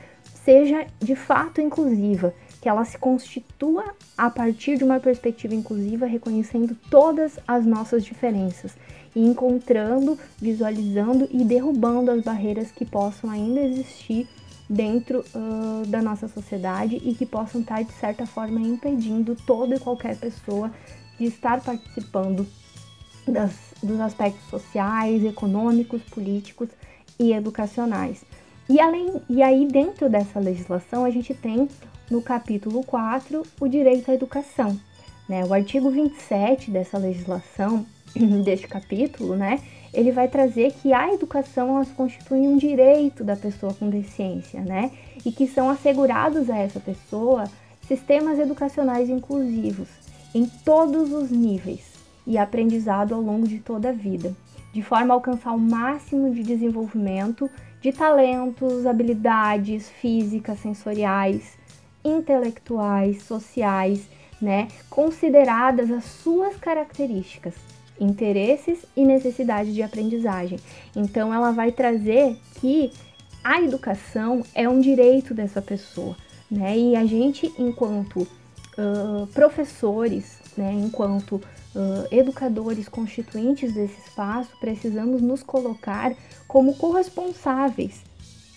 seja 0.44 0.86
de 0.98 1.14
fato 1.14 1.60
inclusiva, 1.60 2.34
que 2.60 2.68
ela 2.68 2.84
se 2.84 2.98
constitua 2.98 3.84
a 4.18 4.28
partir 4.28 4.78
de 4.78 4.84
uma 4.84 4.98
perspectiva 4.98 5.54
inclusiva, 5.54 6.06
reconhecendo 6.06 6.76
todas 6.90 7.38
as 7.46 7.64
nossas 7.64 8.04
diferenças 8.04 8.74
e 9.14 9.20
encontrando, 9.20 10.18
visualizando 10.40 11.28
e 11.30 11.44
derrubando 11.44 12.10
as 12.10 12.22
barreiras 12.22 12.70
que 12.70 12.84
possam 12.84 13.30
ainda 13.30 13.60
existir 13.60 14.28
dentro 14.68 15.24
uh, 15.34 15.86
da 15.86 16.00
nossa 16.02 16.26
sociedade 16.26 16.96
e 16.96 17.14
que 17.14 17.26
possam 17.26 17.60
estar, 17.60 17.82
de 17.82 17.92
certa 17.92 18.26
forma, 18.26 18.60
impedindo 18.60 19.36
toda 19.46 19.76
e 19.76 19.80
qualquer 19.80 20.16
pessoa 20.16 20.70
de 21.18 21.26
estar 21.26 21.60
participando 21.60 22.46
das, 23.26 23.52
dos 23.82 24.00
aspectos 24.00 24.48
sociais, 24.48 25.24
econômicos, 25.24 26.02
políticos 26.02 26.68
e 27.18 27.32
educacionais. 27.32 28.24
E, 28.68 28.80
além, 28.80 29.20
e 29.28 29.42
aí, 29.42 29.66
dentro 29.66 30.08
dessa 30.08 30.40
legislação, 30.40 31.04
a 31.04 31.10
gente 31.10 31.34
tem 31.34 31.68
no 32.10 32.22
capítulo 32.22 32.82
4 32.84 33.42
o 33.60 33.68
direito 33.68 34.10
à 34.10 34.14
educação. 34.14 34.78
Né? 35.28 35.44
O 35.44 35.52
artigo 35.52 35.90
27 35.90 36.70
dessa 36.70 36.98
legislação 36.98 37.86
deste 38.44 38.68
capítulo, 38.68 39.36
né, 39.36 39.60
ele 39.92 40.10
vai 40.10 40.28
trazer 40.28 40.72
que 40.72 40.92
a 40.92 41.12
educação 41.12 41.76
ela 41.76 41.86
constitui 41.96 42.40
um 42.40 42.56
direito 42.56 43.22
da 43.24 43.36
pessoa 43.36 43.74
com 43.74 43.88
deficiência, 43.88 44.60
né, 44.60 44.90
e 45.24 45.32
que 45.32 45.46
são 45.46 45.68
assegurados 45.68 46.48
a 46.50 46.56
essa 46.56 46.80
pessoa 46.80 47.44
sistemas 47.86 48.38
educacionais 48.38 49.10
inclusivos 49.10 49.88
em 50.34 50.46
todos 50.46 51.12
os 51.12 51.30
níveis 51.30 51.92
e 52.26 52.38
aprendizado 52.38 53.14
ao 53.14 53.20
longo 53.20 53.46
de 53.46 53.58
toda 53.58 53.90
a 53.90 53.92
vida, 53.92 54.34
de 54.72 54.82
forma 54.82 55.12
a 55.12 55.16
alcançar 55.16 55.52
o 55.52 55.58
máximo 55.58 56.32
de 56.32 56.42
desenvolvimento 56.42 57.50
de 57.80 57.92
talentos, 57.92 58.86
habilidades 58.86 59.90
físicas, 59.90 60.58
sensoriais, 60.58 61.58
intelectuais, 62.02 63.22
sociais, 63.22 64.08
né, 64.40 64.68
consideradas 64.88 65.90
as 65.90 66.04
suas 66.04 66.56
características 66.56 67.54
interesses 68.00 68.84
e 68.96 69.04
necessidades 69.04 69.74
de 69.74 69.82
aprendizagem. 69.82 70.58
Então, 70.94 71.32
ela 71.32 71.50
vai 71.50 71.72
trazer 71.72 72.36
que 72.60 72.90
a 73.42 73.60
educação 73.60 74.42
é 74.54 74.68
um 74.68 74.80
direito 74.80 75.34
dessa 75.34 75.60
pessoa, 75.60 76.16
né? 76.50 76.76
E 76.76 76.96
a 76.96 77.04
gente, 77.04 77.52
enquanto 77.58 78.20
uh, 78.20 79.26
professores, 79.28 80.38
né, 80.56 80.72
enquanto 80.72 81.36
uh, 81.36 82.08
educadores 82.10 82.88
constituintes 82.88 83.74
desse 83.74 83.98
espaço, 84.06 84.50
precisamos 84.60 85.20
nos 85.20 85.42
colocar 85.42 86.14
como 86.48 86.74
corresponsáveis 86.76 88.02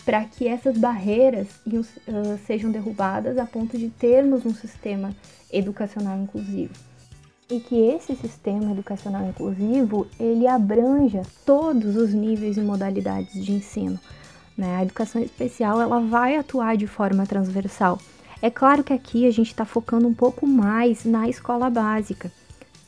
para 0.06 0.24
que 0.24 0.48
essas 0.48 0.77
barreiras 0.77 1.48
uh, 1.67 2.38
sejam 2.46 2.72
derrubadas 2.72 3.38
a 3.38 3.46
ponto 3.46 3.77
de 3.77 3.89
termos 3.89 4.46
um 4.46 4.53
sistema 4.53 5.13
educacional 5.51 6.17
inclusivo 6.17 6.74
e 7.49 7.59
que 7.59 7.75
esse 7.75 8.15
sistema 8.15 8.71
educacional 8.71 9.25
inclusivo 9.27 10.05
ele 10.19 10.47
abranja 10.47 11.21
todos 11.45 11.95
os 11.95 12.13
níveis 12.13 12.57
e 12.57 12.61
modalidades 12.61 13.43
de 13.43 13.53
ensino. 13.53 13.97
Né? 14.57 14.75
A 14.75 14.83
educação 14.83 15.21
especial 15.21 15.79
ela 15.79 15.99
vai 15.99 16.35
atuar 16.35 16.75
de 16.75 16.87
forma 16.87 17.25
transversal. 17.25 17.99
É 18.41 18.49
claro 18.49 18.83
que 18.83 18.93
aqui 18.93 19.25
a 19.25 19.31
gente 19.31 19.47
está 19.47 19.65
focando 19.65 20.07
um 20.07 20.13
pouco 20.13 20.45
mais 20.45 21.05
na 21.05 21.29
escola 21.29 21.69
básica, 21.69 22.31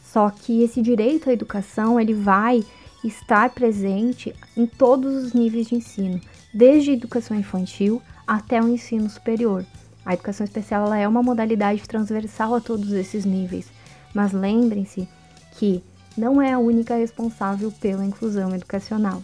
só 0.03 0.29
que 0.29 0.61
esse 0.61 0.81
direito 0.81 1.29
à 1.29 1.33
educação 1.33 1.99
ele 1.99 2.13
vai 2.13 2.63
estar 3.03 3.49
presente 3.51 4.35
em 4.57 4.65
todos 4.65 5.15
os 5.15 5.33
níveis 5.33 5.67
de 5.67 5.75
ensino, 5.75 6.19
desde 6.53 6.91
a 6.91 6.93
educação 6.93 7.37
infantil 7.37 8.01
até 8.27 8.61
o 8.61 8.67
ensino 8.67 9.09
superior. 9.09 9.65
A 10.05 10.13
educação 10.13 10.43
especial 10.43 10.85
ela 10.85 10.97
é 10.97 11.07
uma 11.07 11.23
modalidade 11.23 11.81
transversal 11.83 12.55
a 12.55 12.61
todos 12.61 12.91
esses 12.91 13.25
níveis, 13.25 13.71
mas 14.13 14.31
lembrem-se 14.31 15.07
que 15.53 15.83
não 16.17 16.41
é 16.41 16.53
a 16.53 16.59
única 16.59 16.95
responsável 16.95 17.71
pela 17.71 18.05
inclusão 18.05 18.53
educacional. 18.53 19.23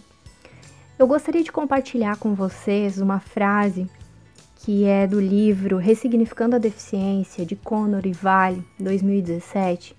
Eu 0.98 1.06
gostaria 1.06 1.42
de 1.42 1.52
compartilhar 1.52 2.16
com 2.16 2.34
vocês 2.34 2.98
uma 2.98 3.20
frase 3.20 3.86
que 4.66 4.84
é 4.84 5.06
do 5.06 5.20
livro 5.20 5.76
Ressignificando 5.76 6.56
a 6.56 6.58
Deficiência, 6.58 7.46
de 7.46 7.54
Conor 7.54 8.04
e 8.06 8.12
Vale, 8.12 8.64
2017, 8.80 9.94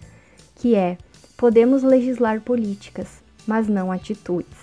que 0.55 0.75
é: 0.75 0.97
Podemos 1.37 1.83
legislar 1.83 2.41
políticas, 2.41 3.23
mas 3.45 3.67
não 3.67 3.91
atitudes. 3.91 4.57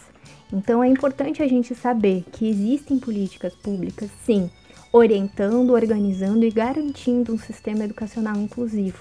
Então 0.52 0.84
é 0.84 0.88
importante 0.88 1.42
a 1.42 1.48
gente 1.48 1.74
saber 1.74 2.24
que 2.32 2.48
existem 2.48 2.98
políticas 2.98 3.54
públicas, 3.54 4.10
sim, 4.24 4.50
orientando, 4.92 5.70
organizando 5.70 6.44
e 6.44 6.50
garantindo 6.50 7.32
um 7.32 7.38
sistema 7.38 7.84
educacional 7.84 8.36
inclusivo. 8.36 8.98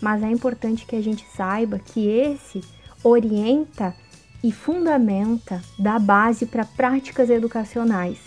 Mas 0.00 0.22
é 0.22 0.30
importante 0.30 0.86
que 0.86 0.96
a 0.96 1.02
gente 1.02 1.26
saiba 1.34 1.78
que 1.78 2.08
esse 2.08 2.60
orienta 3.02 3.94
e 4.42 4.50
fundamenta 4.50 5.62
da 5.78 5.98
base 5.98 6.46
para 6.46 6.64
práticas 6.64 7.28
educacionais 7.28 8.18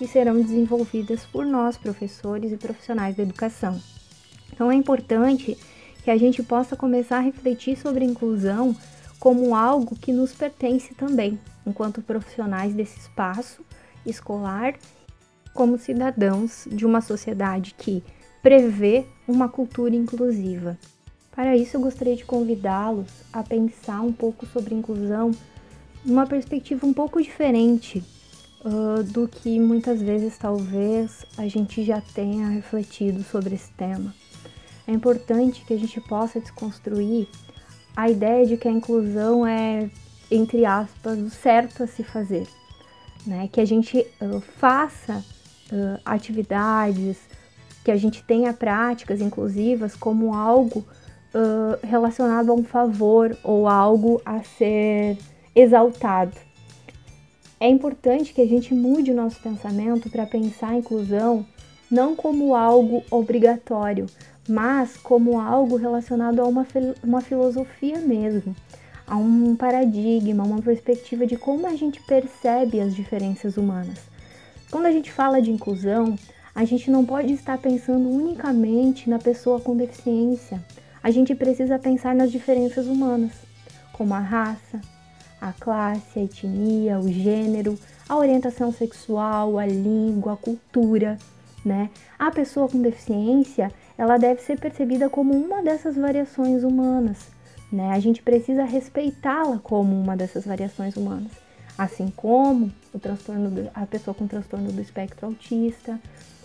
que 0.00 0.06
serão 0.06 0.40
desenvolvidas 0.40 1.26
por 1.26 1.44
nós, 1.44 1.76
professores 1.76 2.52
e 2.52 2.56
profissionais 2.56 3.14
da 3.14 3.22
educação. 3.22 3.78
Então 4.50 4.72
é 4.72 4.74
importante 4.74 5.58
que 6.02 6.10
a 6.10 6.16
gente 6.16 6.42
possa 6.42 6.74
começar 6.74 7.18
a 7.18 7.20
refletir 7.20 7.76
sobre 7.76 8.04
inclusão 8.04 8.74
como 9.18 9.54
algo 9.54 9.94
que 9.94 10.10
nos 10.10 10.32
pertence 10.32 10.94
também, 10.94 11.38
enquanto 11.66 12.00
profissionais 12.00 12.72
desse 12.72 12.98
espaço 12.98 13.62
escolar, 14.06 14.74
como 15.52 15.76
cidadãos 15.76 16.66
de 16.70 16.86
uma 16.86 17.02
sociedade 17.02 17.74
que 17.76 18.02
prevê 18.42 19.06
uma 19.30 19.48
cultura 19.48 19.94
inclusiva. 19.94 20.78
Para 21.34 21.56
isso, 21.56 21.76
eu 21.76 21.80
gostaria 21.80 22.16
de 22.16 22.24
convidá-los 22.24 23.08
a 23.32 23.42
pensar 23.42 24.00
um 24.00 24.12
pouco 24.12 24.44
sobre 24.46 24.74
inclusão 24.74 25.30
numa 26.04 26.26
perspectiva 26.26 26.86
um 26.86 26.92
pouco 26.92 27.22
diferente 27.22 28.02
uh, 28.64 29.02
do 29.04 29.28
que 29.28 29.58
muitas 29.58 30.00
vezes 30.00 30.36
talvez 30.36 31.24
a 31.36 31.46
gente 31.46 31.84
já 31.84 32.00
tenha 32.00 32.48
refletido 32.48 33.22
sobre 33.22 33.54
esse 33.54 33.70
tema. 33.72 34.14
É 34.86 34.92
importante 34.92 35.64
que 35.64 35.74
a 35.74 35.78
gente 35.78 36.00
possa 36.00 36.40
desconstruir 36.40 37.28
a 37.96 38.08
ideia 38.10 38.46
de 38.46 38.56
que 38.56 38.66
a 38.66 38.72
inclusão 38.72 39.46
é, 39.46 39.90
entre 40.30 40.64
aspas, 40.64 41.18
o 41.18 41.30
certo 41.30 41.82
a 41.82 41.86
se 41.86 42.02
fazer, 42.02 42.46
né? 43.26 43.48
Que 43.52 43.60
a 43.60 43.64
gente 43.64 43.98
uh, 44.20 44.40
faça 44.58 45.24
uh, 45.72 46.00
atividades, 46.04 47.18
que 47.84 47.90
a 47.90 47.96
gente 47.96 48.22
tenha 48.24 48.52
práticas 48.52 49.20
inclusivas 49.20 49.96
como 49.96 50.34
algo 50.34 50.84
uh, 51.34 51.86
relacionado 51.86 52.50
a 52.50 52.54
um 52.54 52.64
favor 52.64 53.36
ou 53.42 53.68
algo 53.68 54.20
a 54.24 54.42
ser 54.42 55.16
exaltado. 55.54 56.36
É 57.58 57.68
importante 57.68 58.32
que 58.32 58.40
a 58.40 58.46
gente 58.46 58.74
mude 58.74 59.10
o 59.10 59.14
nosso 59.14 59.40
pensamento 59.40 60.08
para 60.08 60.26
pensar 60.26 60.70
a 60.70 60.76
inclusão 60.76 61.44
não 61.90 62.14
como 62.14 62.54
algo 62.54 63.02
obrigatório, 63.10 64.06
mas 64.48 64.96
como 64.96 65.40
algo 65.40 65.76
relacionado 65.76 66.40
a 66.40 66.46
uma, 66.46 66.66
uma 67.02 67.20
filosofia 67.20 67.98
mesmo, 67.98 68.54
a 69.06 69.16
um 69.16 69.56
paradigma, 69.56 70.44
uma 70.44 70.62
perspectiva 70.62 71.26
de 71.26 71.36
como 71.36 71.66
a 71.66 71.74
gente 71.74 72.00
percebe 72.02 72.80
as 72.80 72.94
diferenças 72.94 73.56
humanas. 73.56 73.98
Quando 74.70 74.86
a 74.86 74.92
gente 74.92 75.10
fala 75.10 75.42
de 75.42 75.50
inclusão, 75.50 76.16
a 76.60 76.64
gente 76.66 76.90
não 76.90 77.06
pode 77.06 77.32
estar 77.32 77.56
pensando 77.56 78.06
unicamente 78.10 79.08
na 79.08 79.18
pessoa 79.18 79.58
com 79.58 79.74
deficiência, 79.74 80.62
a 81.02 81.10
gente 81.10 81.34
precisa 81.34 81.78
pensar 81.78 82.14
nas 82.14 82.30
diferenças 82.30 82.86
humanas, 82.86 83.32
como 83.94 84.12
a 84.12 84.18
raça, 84.18 84.78
a 85.40 85.54
classe, 85.54 86.18
a 86.18 86.22
etnia, 86.22 87.00
o 87.00 87.10
gênero, 87.10 87.78
a 88.06 88.14
orientação 88.14 88.70
sexual, 88.70 89.58
a 89.58 89.64
língua, 89.64 90.34
a 90.34 90.36
cultura, 90.36 91.16
né? 91.64 91.88
A 92.18 92.30
pessoa 92.30 92.68
com 92.68 92.82
deficiência, 92.82 93.72
ela 93.96 94.18
deve 94.18 94.42
ser 94.42 94.60
percebida 94.60 95.08
como 95.08 95.32
uma 95.32 95.62
dessas 95.62 95.96
variações 95.96 96.62
humanas, 96.62 97.28
né? 97.72 97.90
A 97.92 97.98
gente 98.00 98.20
precisa 98.20 98.64
respeitá-la 98.64 99.58
como 99.60 99.98
uma 99.98 100.14
dessas 100.14 100.44
variações 100.44 100.94
humanas, 100.94 101.32
assim 101.78 102.12
como 102.14 102.70
o 102.92 102.98
transtorno 102.98 103.48
do, 103.48 103.70
a 103.72 103.86
pessoa 103.86 104.14
com 104.14 104.26
transtorno 104.26 104.70
do 104.70 104.82
espectro 104.82 105.26
autista, 105.26 105.98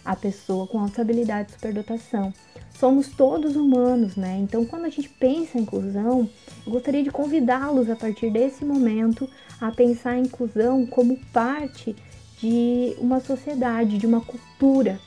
a 0.05 0.15
pessoa 0.15 0.67
com 0.67 0.79
alta 0.79 1.01
habilidade 1.01 1.47
de 1.47 1.53
superdotação. 1.55 2.31
Somos 2.77 3.07
todos 3.07 3.55
humanos, 3.55 4.15
né? 4.15 4.37
Então, 4.39 4.65
quando 4.65 4.85
a 4.85 4.89
gente 4.89 5.09
pensa 5.09 5.57
em 5.57 5.61
inclusão, 5.61 6.29
eu 6.65 6.71
gostaria 6.71 7.03
de 7.03 7.09
convidá-los 7.09 7.89
a 7.89 7.95
partir 7.95 8.29
desse 8.29 8.63
momento 8.63 9.27
a 9.59 9.71
pensar 9.71 10.11
a 10.11 10.19
inclusão 10.19 10.85
como 10.85 11.17
parte 11.33 11.95
de 12.39 12.95
uma 12.99 13.19
sociedade, 13.19 13.97
de 13.97 14.05
uma 14.05 14.21
cultura 14.21 14.99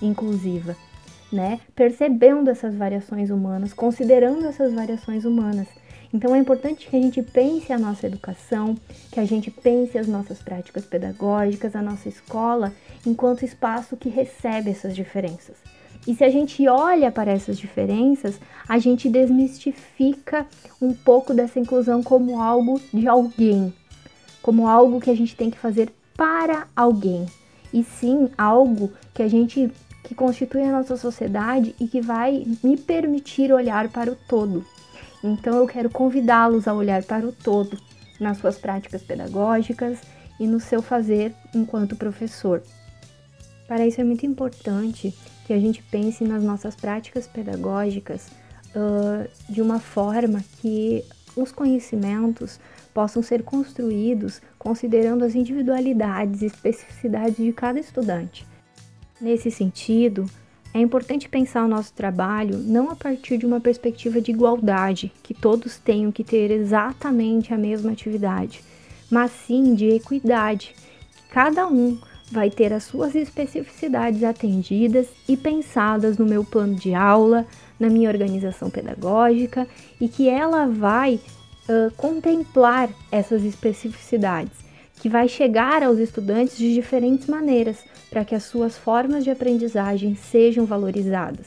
inclusiva, 0.00 0.76
né? 1.32 1.58
Percebendo 1.74 2.50
essas 2.50 2.74
variações 2.74 3.30
humanas, 3.30 3.72
considerando 3.72 4.46
essas 4.46 4.72
variações 4.72 5.24
humanas. 5.24 5.66
Então 6.12 6.34
é 6.34 6.38
importante 6.38 6.88
que 6.88 6.96
a 6.96 7.00
gente 7.00 7.22
pense 7.22 7.72
a 7.72 7.78
nossa 7.78 8.06
educação, 8.06 8.76
que 9.10 9.20
a 9.20 9.24
gente 9.24 9.50
pense 9.50 9.98
as 9.98 10.06
nossas 10.06 10.38
práticas 10.38 10.84
pedagógicas, 10.84 11.74
a 11.74 11.82
nossa 11.82 12.08
escola 12.08 12.72
enquanto 13.04 13.44
espaço 13.44 13.96
que 13.96 14.08
recebe 14.08 14.70
essas 14.70 14.94
diferenças. 14.94 15.56
E 16.06 16.14
se 16.14 16.22
a 16.22 16.30
gente 16.30 16.66
olha 16.68 17.10
para 17.10 17.32
essas 17.32 17.58
diferenças, 17.58 18.38
a 18.68 18.78
gente 18.78 19.08
desmistifica 19.08 20.46
um 20.80 20.94
pouco 20.94 21.34
dessa 21.34 21.58
inclusão 21.58 22.02
como 22.02 22.40
algo 22.40 22.80
de 22.94 23.08
alguém, 23.08 23.74
como 24.40 24.68
algo 24.68 25.00
que 25.00 25.10
a 25.10 25.16
gente 25.16 25.34
tem 25.34 25.50
que 25.50 25.58
fazer 25.58 25.92
para 26.16 26.68
alguém, 26.76 27.26
e 27.72 27.82
sim 27.82 28.30
algo 28.38 28.92
que 29.12 29.22
a 29.22 29.28
gente 29.28 29.70
que 30.04 30.14
constitui 30.14 30.62
a 30.62 30.70
nossa 30.70 30.96
sociedade 30.96 31.74
e 31.80 31.88
que 31.88 32.00
vai 32.00 32.46
me 32.62 32.76
permitir 32.76 33.52
olhar 33.52 33.88
para 33.88 34.12
o 34.12 34.16
todo. 34.28 34.64
Então 35.26 35.56
eu 35.56 35.66
quero 35.66 35.90
convidá-los 35.90 36.68
a 36.68 36.74
olhar 36.74 37.02
para 37.02 37.26
o 37.26 37.32
todo 37.32 37.76
nas 38.20 38.38
suas 38.38 38.58
práticas 38.58 39.02
pedagógicas 39.02 39.98
e 40.38 40.46
no 40.46 40.60
seu 40.60 40.80
fazer 40.80 41.34
enquanto 41.52 41.96
professor. 41.96 42.62
Para 43.66 43.84
isso 43.84 44.00
é 44.00 44.04
muito 44.04 44.24
importante 44.24 45.12
que 45.44 45.52
a 45.52 45.58
gente 45.58 45.82
pense 45.82 46.22
nas 46.22 46.42
nossas 46.42 46.76
práticas 46.76 47.26
pedagógicas 47.26 48.28
uh, 48.74 49.28
de 49.52 49.60
uma 49.60 49.80
forma 49.80 50.44
que 50.60 51.04
os 51.34 51.50
conhecimentos 51.50 52.60
possam 52.94 53.20
ser 53.20 53.42
construídos 53.42 54.40
considerando 54.58 55.24
as 55.24 55.34
individualidades 55.34 56.42
e 56.42 56.46
especificidades 56.46 57.36
de 57.36 57.52
cada 57.52 57.80
estudante. 57.80 58.46
Nesse 59.20 59.50
sentido, 59.50 60.30
é 60.76 60.80
importante 60.80 61.26
pensar 61.26 61.64
o 61.64 61.68
nosso 61.68 61.90
trabalho 61.94 62.58
não 62.58 62.90
a 62.90 62.94
partir 62.94 63.38
de 63.38 63.46
uma 63.46 63.60
perspectiva 63.60 64.20
de 64.20 64.30
igualdade, 64.30 65.10
que 65.22 65.32
todos 65.32 65.78
tenham 65.78 66.12
que 66.12 66.22
ter 66.22 66.50
exatamente 66.50 67.54
a 67.54 67.56
mesma 67.56 67.92
atividade, 67.92 68.62
mas 69.10 69.30
sim 69.30 69.74
de 69.74 69.88
equidade, 69.88 70.74
cada 71.30 71.66
um 71.66 71.96
vai 72.30 72.50
ter 72.50 72.74
as 72.74 72.84
suas 72.84 73.14
especificidades 73.14 74.22
atendidas 74.22 75.06
e 75.26 75.34
pensadas 75.34 76.18
no 76.18 76.26
meu 76.26 76.44
plano 76.44 76.74
de 76.74 76.92
aula, 76.92 77.46
na 77.80 77.88
minha 77.88 78.10
organização 78.10 78.68
pedagógica 78.68 79.66
e 79.98 80.08
que 80.08 80.28
ela 80.28 80.66
vai 80.66 81.14
uh, 81.14 81.90
contemplar 81.96 82.90
essas 83.10 83.44
especificidades, 83.44 84.52
que 84.96 85.08
vai 85.08 85.28
chegar 85.28 85.82
aos 85.82 85.98
estudantes 85.98 86.56
de 86.56 86.72
diferentes 86.74 87.26
maneiras 87.26 87.78
para 88.10 88.24
que 88.24 88.34
as 88.34 88.44
suas 88.44 88.76
formas 88.76 89.24
de 89.24 89.30
aprendizagem 89.30 90.14
sejam 90.14 90.64
valorizadas. 90.64 91.46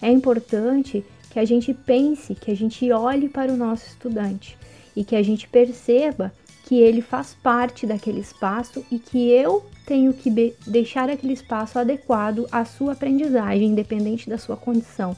É 0.00 0.10
importante 0.10 1.04
que 1.30 1.38
a 1.38 1.44
gente 1.44 1.72
pense, 1.72 2.34
que 2.34 2.50
a 2.50 2.56
gente 2.56 2.90
olhe 2.90 3.28
para 3.28 3.52
o 3.52 3.56
nosso 3.56 3.86
estudante 3.86 4.58
e 4.96 5.04
que 5.04 5.14
a 5.14 5.22
gente 5.22 5.48
perceba 5.48 6.32
que 6.64 6.76
ele 6.76 7.00
faz 7.00 7.36
parte 7.42 7.86
daquele 7.86 8.20
espaço 8.20 8.84
e 8.90 8.98
que 8.98 9.30
eu 9.30 9.64
tenho 9.86 10.12
que 10.12 10.54
deixar 10.66 11.08
aquele 11.08 11.32
espaço 11.32 11.78
adequado 11.78 12.46
à 12.52 12.64
sua 12.64 12.92
aprendizagem, 12.92 13.68
independente 13.68 14.28
da 14.28 14.36
sua 14.36 14.56
condição 14.56 15.16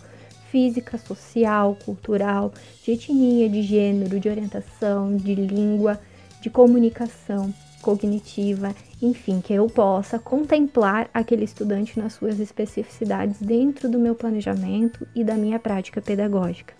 física, 0.50 0.98
social, 0.98 1.76
cultural, 1.84 2.52
de 2.84 2.92
etnia, 2.92 3.48
de 3.48 3.62
gênero, 3.62 4.20
de 4.20 4.28
orientação, 4.28 5.16
de 5.16 5.34
língua, 5.34 6.00
de 6.40 6.50
comunicação 6.50 7.52
cognitiva, 7.80 8.74
enfim, 9.00 9.40
que 9.40 9.52
eu 9.52 9.66
possa 9.66 10.18
contemplar 10.18 11.08
aquele 11.12 11.44
estudante 11.44 11.98
nas 11.98 12.12
suas 12.12 12.38
especificidades 12.38 13.40
dentro 13.40 13.88
do 13.88 13.98
meu 13.98 14.14
planejamento 14.14 15.06
e 15.14 15.24
da 15.24 15.34
minha 15.34 15.58
prática 15.58 16.00
pedagógica. 16.00 16.74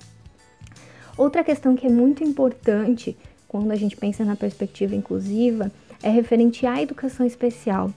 Outra 1.17 1.45
questão 1.45 1.77
que 1.77 1.87
é 1.87 1.91
muito 1.91 2.25
importante 2.25 3.17
quando 3.47 3.73
a 3.73 3.77
gente 3.77 3.97
pensa 3.97 4.25
na 4.25 4.37
perspectiva 4.37 4.95
inclusiva 4.95 5.71
é 6.03 6.09
referente 6.09 6.67
à 6.67 6.81
educação 6.81 7.27
especial. 7.27 7.93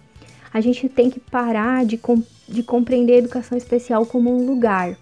A 0.53 0.59
gente 0.59 0.89
tem 0.89 1.09
que 1.09 1.19
parar 1.19 1.85
de, 1.85 1.97
com, 1.97 2.21
de 2.47 2.63
compreender 2.63 3.13
a 3.13 3.17
educação 3.19 3.57
especial 3.57 4.05
como 4.05 4.35
um 4.35 4.45
lugar, 4.45 4.97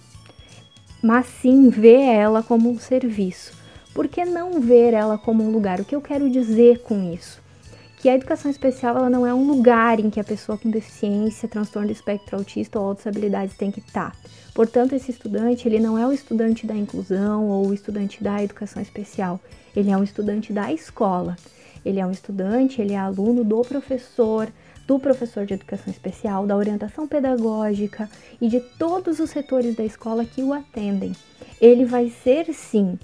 mas 1.01 1.25
sim 1.25 1.69
ver 1.69 2.01
ela 2.01 2.43
como 2.43 2.69
um 2.69 2.77
serviço. 2.77 3.53
Por 3.93 4.07
que 4.07 4.23
não 4.23 4.61
ver 4.61 4.93
ela 4.93 5.17
como 5.17 5.43
um 5.43 5.51
lugar? 5.51 5.79
O 5.79 5.85
que 5.85 5.95
eu 5.95 6.01
quero 6.01 6.29
dizer 6.29 6.79
com 6.83 7.11
isso? 7.11 7.40
Que 8.01 8.09
a 8.09 8.15
educação 8.15 8.49
especial 8.49 8.97
ela 8.97 9.11
não 9.11 9.27
é 9.27 9.31
um 9.31 9.45
lugar 9.45 9.99
em 9.99 10.09
que 10.09 10.19
a 10.19 10.23
pessoa 10.23 10.57
com 10.57 10.71
deficiência, 10.71 11.47
transtorno 11.47 11.87
do 11.87 11.93
espectro 11.93 12.35
autista 12.35 12.79
ou 12.79 12.87
outras 12.87 13.05
habilidades 13.05 13.55
tem 13.55 13.69
que 13.69 13.79
estar. 13.79 14.15
Portanto, 14.55 14.93
esse 14.93 15.11
estudante, 15.11 15.67
ele 15.67 15.79
não 15.79 15.95
é 15.95 16.07
o 16.07 16.11
estudante 16.11 16.65
da 16.65 16.75
inclusão 16.75 17.47
ou 17.47 17.67
o 17.67 17.73
estudante 17.75 18.23
da 18.23 18.41
educação 18.41 18.81
especial. 18.81 19.39
Ele 19.75 19.91
é 19.91 19.97
um 19.97 20.03
estudante 20.03 20.51
da 20.51 20.73
escola. 20.73 21.35
Ele 21.85 21.99
é 21.99 22.05
um 22.05 22.09
estudante, 22.09 22.81
ele 22.81 22.93
é 22.93 22.97
aluno 22.97 23.43
do 23.43 23.61
professor, 23.61 24.51
do 24.87 24.97
professor 24.97 25.45
de 25.45 25.53
educação 25.53 25.93
especial, 25.93 26.47
da 26.47 26.57
orientação 26.57 27.07
pedagógica 27.07 28.09
e 28.41 28.47
de 28.47 28.61
todos 28.79 29.19
os 29.19 29.29
setores 29.29 29.75
da 29.75 29.85
escola 29.85 30.25
que 30.25 30.41
o 30.41 30.53
atendem. 30.53 31.11
Ele 31.61 31.85
vai 31.85 32.09
ser, 32.09 32.51
sim, 32.51 32.97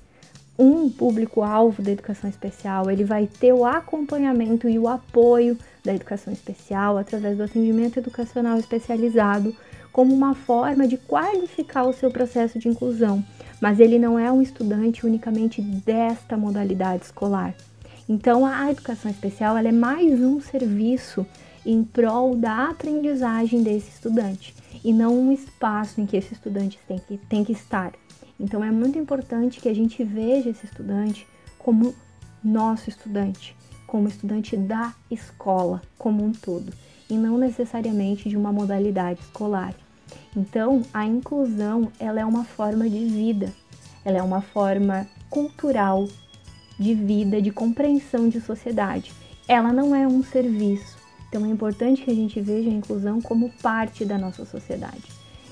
um 0.58 0.89
público-alvo 0.89 1.82
da 1.82 1.91
educação 1.91 2.30
especial, 2.30 2.89
ele 2.89 3.04
vai 3.04 3.28
ter 3.28 3.54
o 3.54 3.65
acompanhamento 3.65 4.67
e 4.67 4.80
o 4.80 4.88
apoio 4.88 5.58
da 5.84 5.93
educação 5.93 6.34
especial 6.34 6.98
através 6.98 7.38
do 7.38 7.43
atendimento 7.43 8.00
educacional 8.00 8.58
especializado, 8.58 9.56
como 9.91 10.13
uma 10.13 10.34
forma 10.34 10.88
de 10.88 10.98
qualificar 10.98 11.84
o 11.84 11.93
seu 11.93 12.10
processo 12.12 12.60
de 12.60 12.67
inclusão, 12.67 13.24
mas 13.62 13.80
ele 13.80 14.00
não 14.00 14.17
é 14.17 14.32
um 14.32 14.41
estudante 14.41 15.06
unicamente 15.06 15.62
desta 15.62 16.36
modalidade 16.36 17.06
escolar. 17.06 17.54
Então, 18.10 18.46
a 18.46 18.72
educação 18.72 19.12
especial 19.12 19.58
é 19.58 19.72
mais 19.72 20.22
um 20.22 20.39
serviço 20.39 21.26
em 21.65 21.84
prol 21.84 22.36
da 22.36 22.70
aprendizagem 22.70 23.62
desse 23.62 23.89
estudante 23.89 24.56
e 24.84 24.93
não 24.93 25.13
um 25.20 25.32
espaço 25.32 26.00
em 26.00 26.06
que 26.06 26.15
esse 26.15 26.34
estudante 26.34 26.80
tem 26.88 27.00
que, 27.00 27.17
tem 27.17 27.43
que 27.43 27.52
estar. 27.52 27.91
Então 28.39 28.63
é 28.63 28.71
muito 28.71 28.97
importante 28.97 29.60
que 29.60 29.69
a 29.69 29.73
gente 29.73 30.04
veja 30.04 30.50
esse 30.50 30.65
estudante 30.65 31.28
como 31.58 31.93
nosso 32.43 32.89
estudante, 32.89 33.56
como 33.86 34.08
estudante 34.08 34.56
da 34.56 34.93
escola 35.10 35.82
como 35.97 36.23
um 36.23 36.32
todo, 36.32 36.71
e 37.10 37.15
não 37.15 37.38
necessariamente 37.38 38.30
de 38.30 38.38
uma 38.38 38.52
modalidade 38.52 39.19
escolar. 39.21 39.73
Então, 40.36 40.84
a 40.93 41.06
inclusão, 41.06 41.91
ela 42.00 42.19
é 42.19 42.26
uma 42.26 42.43
forma 42.43 42.88
de 42.89 43.06
vida, 43.06 43.52
ela 44.06 44.19
é 44.19 44.21
uma 44.21 44.41
forma 44.41 45.08
cultural 45.30 46.08
de 46.80 46.93
vida, 46.93 47.41
de 47.41 47.52
compreensão 47.52 48.30
de 48.30 48.39
sociedade. 48.39 49.12
Ela 49.47 49.73
não 49.73 49.95
é 49.95 50.08
um 50.08 50.23
serviço. 50.23 50.97
Então 51.28 51.45
é 51.45 51.50
importante 51.50 52.04
que 52.04 52.12
a 52.12 52.15
gente 52.15 52.39
veja 52.39 52.69
a 52.69 52.73
inclusão 52.73 53.21
como 53.21 53.52
parte 53.62 54.06
da 54.06 54.17
nossa 54.17 54.45
sociedade. 54.45 55.04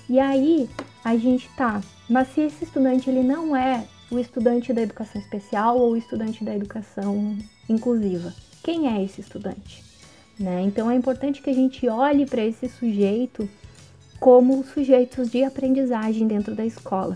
E 0.09 0.19
aí 0.19 0.69
a 1.05 1.15
gente 1.15 1.47
tá, 1.55 1.83
mas 2.09 2.29
se 2.29 2.41
esse 2.41 2.63
estudante 2.63 3.07
ele 3.07 3.21
não 3.21 3.55
é 3.55 3.85
o 4.09 4.17
estudante 4.17 4.73
da 4.73 4.81
educação 4.81 5.21
especial 5.21 5.77
ou 5.77 5.91
o 5.91 5.97
estudante 5.97 6.43
da 6.43 6.55
educação 6.55 7.37
inclusiva, 7.69 8.33
quem 8.63 8.87
é 8.87 9.03
esse 9.03 9.21
estudante? 9.21 9.83
Né? 10.39 10.63
Então 10.63 10.89
é 10.89 10.95
importante 10.95 11.43
que 11.43 11.49
a 11.51 11.53
gente 11.53 11.87
olhe 11.87 12.25
para 12.25 12.43
esse 12.43 12.67
sujeito 12.67 13.47
como 14.19 14.63
sujeitos 14.63 15.29
de 15.29 15.43
aprendizagem 15.43 16.27
dentro 16.27 16.55
da 16.55 16.65
escola. 16.65 17.15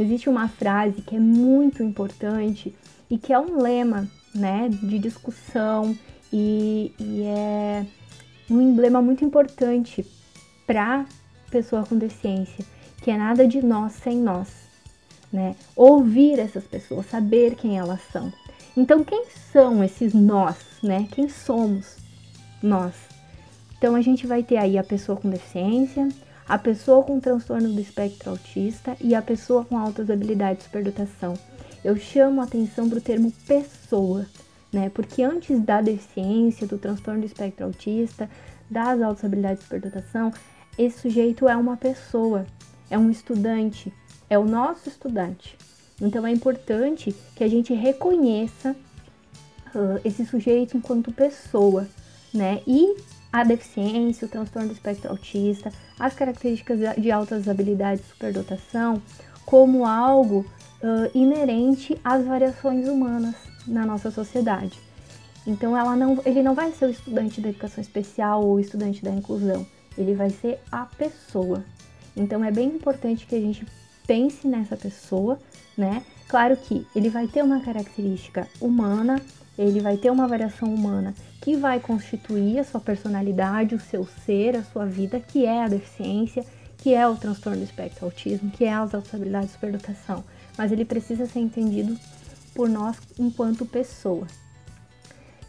Existe 0.00 0.28
uma 0.28 0.48
frase 0.48 1.00
que 1.02 1.14
é 1.14 1.20
muito 1.20 1.80
importante 1.80 2.74
e 3.08 3.16
que 3.16 3.32
é 3.32 3.38
um 3.38 3.62
lema 3.62 4.08
né, 4.34 4.68
de 4.68 4.98
discussão 4.98 5.96
e, 6.32 6.92
e 6.98 7.22
é 7.22 7.86
um 8.50 8.60
emblema 8.60 9.00
muito 9.00 9.24
importante 9.24 10.04
para 10.66 11.06
pessoa 11.50 11.86
com 11.86 11.96
deficiência, 11.96 12.64
que 13.08 13.12
é 13.12 13.16
nada 13.16 13.48
de 13.48 13.64
nós 13.64 13.94
sem 13.94 14.18
nós, 14.18 14.48
né? 15.32 15.56
Ouvir 15.74 16.38
essas 16.38 16.64
pessoas, 16.64 17.06
saber 17.06 17.54
quem 17.54 17.78
elas 17.78 18.00
são. 18.12 18.30
Então, 18.76 19.02
quem 19.02 19.24
são 19.50 19.82
esses 19.82 20.12
nós, 20.12 20.58
né? 20.82 21.08
Quem 21.10 21.26
somos 21.26 21.96
nós? 22.62 22.92
Então, 23.78 23.94
a 23.94 24.02
gente 24.02 24.26
vai 24.26 24.42
ter 24.42 24.58
aí 24.58 24.76
a 24.76 24.84
pessoa 24.84 25.18
com 25.18 25.30
deficiência, 25.30 26.06
a 26.46 26.58
pessoa 26.58 27.02
com 27.02 27.18
transtorno 27.18 27.72
do 27.72 27.80
espectro 27.80 28.28
autista 28.28 28.94
e 29.00 29.14
a 29.14 29.22
pessoa 29.22 29.64
com 29.64 29.78
altas 29.78 30.10
habilidades 30.10 30.58
de 30.58 30.64
superdotação. 30.64 31.32
Eu 31.82 31.96
chamo 31.96 32.42
a 32.42 32.44
atenção 32.44 32.90
para 32.90 32.98
o 32.98 33.00
termo 33.00 33.32
pessoa, 33.46 34.26
né? 34.70 34.90
Porque 34.90 35.22
antes 35.22 35.58
da 35.62 35.80
deficiência, 35.80 36.66
do 36.66 36.76
transtorno 36.76 37.20
do 37.20 37.26
espectro 37.26 37.64
autista, 37.64 38.28
das 38.70 39.00
altas 39.00 39.24
habilidades 39.24 39.60
de 39.60 39.64
superdotação, 39.64 40.30
esse 40.76 41.00
sujeito 41.00 41.48
é 41.48 41.56
uma 41.56 41.78
pessoa, 41.78 42.46
é 42.90 42.98
um 42.98 43.10
estudante, 43.10 43.92
é 44.28 44.38
o 44.38 44.44
nosso 44.44 44.88
estudante. 44.88 45.56
Então 46.00 46.26
é 46.26 46.30
importante 46.30 47.14
que 47.34 47.42
a 47.42 47.48
gente 47.48 47.74
reconheça 47.74 48.76
uh, 49.74 50.00
esse 50.04 50.24
sujeito 50.24 50.76
enquanto 50.76 51.12
pessoa, 51.12 51.86
né? 52.32 52.62
E 52.66 52.96
a 53.32 53.44
deficiência, 53.44 54.26
o 54.26 54.30
transtorno 54.30 54.68
do 54.68 54.74
espectro 54.74 55.10
autista, 55.10 55.72
as 55.98 56.14
características 56.14 56.78
de 56.96 57.10
altas 57.10 57.48
habilidades 57.48 58.02
de 58.02 58.10
superdotação 58.10 59.02
como 59.44 59.84
algo 59.84 60.46
uh, 60.82 61.10
inerente 61.14 61.98
às 62.04 62.24
variações 62.24 62.88
humanas 62.88 63.34
na 63.66 63.84
nossa 63.84 64.10
sociedade. 64.10 64.78
Então 65.46 65.76
ela 65.76 65.96
não, 65.96 66.20
ele 66.24 66.42
não 66.42 66.54
vai 66.54 66.72
ser 66.72 66.86
o 66.86 66.90
estudante 66.90 67.40
da 67.40 67.48
educação 67.48 67.80
especial 67.80 68.44
ou 68.44 68.54
o 68.54 68.60
estudante 68.60 69.02
da 69.02 69.10
inclusão 69.10 69.66
ele 69.98 70.14
vai 70.14 70.30
ser 70.30 70.60
a 70.70 70.86
pessoa. 70.86 71.64
Então 72.18 72.44
é 72.44 72.50
bem 72.50 72.68
importante 72.68 73.26
que 73.26 73.34
a 73.34 73.40
gente 73.40 73.66
pense 74.06 74.46
nessa 74.46 74.76
pessoa, 74.76 75.38
né? 75.76 76.02
Claro 76.28 76.56
que 76.56 76.86
ele 76.94 77.08
vai 77.08 77.26
ter 77.26 77.42
uma 77.42 77.60
característica 77.60 78.46
humana, 78.60 79.20
ele 79.56 79.80
vai 79.80 79.96
ter 79.96 80.10
uma 80.10 80.26
variação 80.26 80.72
humana 80.72 81.14
que 81.40 81.56
vai 81.56 81.80
constituir 81.80 82.58
a 82.58 82.64
sua 82.64 82.80
personalidade, 82.80 83.74
o 83.74 83.80
seu 83.80 84.06
ser, 84.24 84.56
a 84.56 84.62
sua 84.62 84.84
vida, 84.84 85.20
que 85.20 85.46
é 85.46 85.62
a 85.62 85.68
deficiência, 85.68 86.44
que 86.76 86.94
é 86.94 87.06
o 87.06 87.16
transtorno 87.16 87.58
do 87.58 87.64
espectro 87.64 88.04
autismo, 88.04 88.50
que 88.50 88.64
é 88.64 88.72
as 88.72 88.94
altas 88.94 89.20
de 89.20 89.48
superdotação. 89.48 90.24
Mas 90.56 90.70
ele 90.72 90.84
precisa 90.84 91.26
ser 91.26 91.40
entendido 91.40 91.98
por 92.54 92.68
nós 92.68 92.96
enquanto 93.18 93.64
pessoa. 93.64 94.26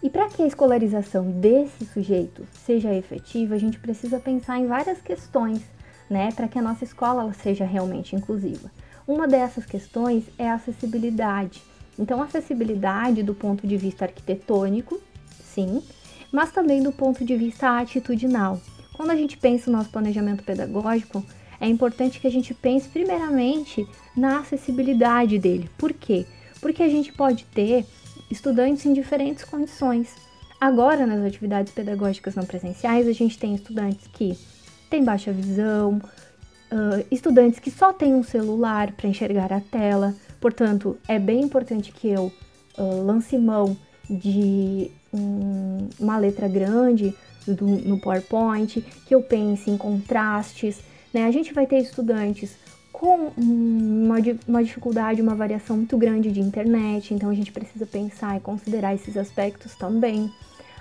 E 0.01 0.09
para 0.09 0.29
que 0.29 0.41
a 0.41 0.47
escolarização 0.47 1.29
desse 1.29 1.85
sujeito 1.85 2.47
seja 2.53 2.93
efetiva, 2.93 3.55
a 3.55 3.57
gente 3.57 3.79
precisa 3.79 4.19
pensar 4.19 4.57
em 4.57 4.67
várias 4.67 5.01
questões, 5.01 5.61
né, 6.09 6.31
para 6.31 6.47
que 6.47 6.57
a 6.57 6.61
nossa 6.61 6.83
escola 6.83 7.31
seja 7.33 7.65
realmente 7.65 8.15
inclusiva. 8.15 8.71
Uma 9.07 9.27
dessas 9.27 9.65
questões 9.65 10.25
é 10.37 10.49
a 10.49 10.55
acessibilidade. 10.55 11.61
Então, 11.97 12.21
acessibilidade 12.21 13.23
do 13.23 13.33
ponto 13.33 13.67
de 13.67 13.75
vista 13.75 14.05
arquitetônico, 14.05 14.99
sim, 15.43 15.81
mas 16.31 16.51
também 16.51 16.81
do 16.81 16.91
ponto 16.91 17.25
de 17.25 17.35
vista 17.35 17.79
atitudinal. 17.79 18.59
Quando 18.95 19.11
a 19.11 19.15
gente 19.15 19.37
pensa 19.37 19.69
no 19.69 19.77
nosso 19.77 19.89
planejamento 19.89 20.43
pedagógico, 20.43 21.23
é 21.59 21.67
importante 21.67 22.19
que 22.19 22.27
a 22.27 22.31
gente 22.31 22.53
pense 22.53 22.87
primeiramente 22.87 23.87
na 24.15 24.39
acessibilidade 24.39 25.37
dele. 25.37 25.69
Por 25.77 25.93
quê? 25.93 26.25
Porque 26.61 26.83
a 26.83 26.89
gente 26.89 27.11
pode 27.11 27.45
ter 27.45 27.85
estudantes 28.29 28.85
em 28.85 28.93
diferentes 28.93 29.43
condições. 29.43 30.15
Agora, 30.59 31.05
nas 31.05 31.25
atividades 31.25 31.73
pedagógicas 31.73 32.35
não 32.35 32.45
presenciais, 32.45 33.07
a 33.07 33.13
gente 33.13 33.37
tem 33.37 33.55
estudantes 33.55 34.07
que 34.07 34.37
têm 34.89 35.03
baixa 35.03 35.31
visão, 35.31 36.01
uh, 36.71 37.05
estudantes 37.11 37.59
que 37.59 37.71
só 37.71 37.93
têm 37.93 38.13
um 38.13 38.23
celular 38.23 38.91
para 38.93 39.07
enxergar 39.07 39.51
a 39.53 39.59
tela. 39.59 40.15
Portanto, 40.39 40.97
é 41.07 41.19
bem 41.19 41.41
importante 41.41 41.91
que 41.91 42.09
eu 42.09 42.31
uh, 42.77 43.03
lance 43.03 43.37
mão 43.37 43.77
de 44.09 44.89
um, 45.13 45.89
uma 45.99 46.17
letra 46.17 46.47
grande 46.47 47.13
do, 47.47 47.65
no 47.65 47.99
PowerPoint, 47.99 48.81
que 49.05 49.13
eu 49.13 49.21
pense 49.21 49.69
em 49.69 49.77
contrastes. 49.77 50.79
Né? 51.13 51.25
A 51.25 51.31
gente 51.31 51.53
vai 51.53 51.65
ter 51.65 51.79
estudantes 51.79 52.55
com 52.91 53.31
uma, 53.37 54.17
uma 54.47 54.63
dificuldade, 54.63 55.21
uma 55.21 55.35
variação 55.35 55.77
muito 55.77 55.97
grande 55.97 56.31
de 56.31 56.41
internet, 56.41 57.13
então 57.13 57.29
a 57.29 57.33
gente 57.33 57.51
precisa 57.51 57.85
pensar 57.85 58.35
e 58.35 58.39
considerar 58.41 58.93
esses 58.93 59.15
aspectos 59.15 59.75
também. 59.75 60.29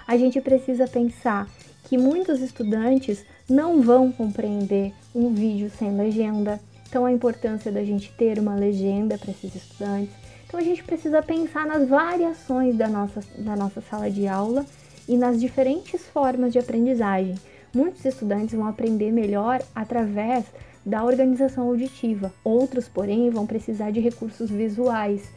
A 0.09 0.17
gente 0.17 0.41
precisa 0.41 0.89
pensar 0.89 1.47
que 1.85 1.99
muitos 1.99 2.41
estudantes 2.41 3.27
não 3.47 3.83
vão 3.83 4.11
compreender 4.11 4.95
um 5.15 5.35
vídeo 5.35 5.71
sem 5.79 5.95
legenda, 5.95 6.59
então 6.89 7.05
a 7.05 7.13
importância 7.13 7.71
da 7.71 7.85
gente 7.85 8.11
ter 8.17 8.39
uma 8.39 8.55
legenda 8.55 9.19
para 9.19 9.31
esses 9.31 9.55
estudantes. 9.55 10.15
Então 10.47 10.59
a 10.59 10.63
gente 10.63 10.83
precisa 10.83 11.23
pensar 11.23 11.67
nas 11.67 11.87
variações 11.87 12.75
da 12.75 12.89
nossa, 12.89 13.21
da 13.37 13.55
nossa 13.55 13.83
sala 13.83 14.11
de 14.11 14.27
aula 14.27 14.65
e 15.07 15.15
nas 15.15 15.39
diferentes 15.39 16.03
formas 16.07 16.55
de 16.55 16.59
aprendizagem. 16.59 17.35
Muitos 17.75 18.03
estudantes 18.03 18.55
vão 18.55 18.67
aprender 18.67 19.13
melhor 19.13 19.63
através 19.75 20.47
da 20.87 21.05
organização 21.05 21.69
auditiva, 21.69 22.33
outros, 22.43 22.89
porém, 22.89 23.29
vão 23.29 23.47
precisar 23.47 23.91
de 23.91 24.01
recursos 24.01 24.49
visuais, 24.49 25.29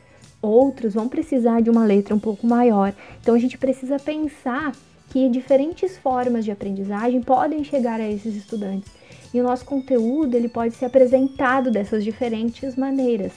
outros 0.41 0.93
vão 0.93 1.07
precisar 1.07 1.61
de 1.61 1.69
uma 1.69 1.85
letra 1.85 2.15
um 2.15 2.19
pouco 2.19 2.47
maior. 2.47 2.93
Então 3.21 3.35
a 3.35 3.39
gente 3.39 3.57
precisa 3.57 3.99
pensar 3.99 4.71
que 5.09 5.29
diferentes 5.29 5.97
formas 5.97 6.45
de 6.45 6.51
aprendizagem 6.51 7.21
podem 7.21 7.63
chegar 7.63 7.99
a 7.99 8.09
esses 8.09 8.35
estudantes. 8.35 8.91
E 9.33 9.39
o 9.39 9.43
nosso 9.43 9.65
conteúdo 9.65 10.35
ele 10.35 10.49
pode 10.49 10.75
ser 10.75 10.85
apresentado 10.85 11.69
dessas 11.69 12.03
diferentes 12.03 12.75
maneiras. 12.75 13.31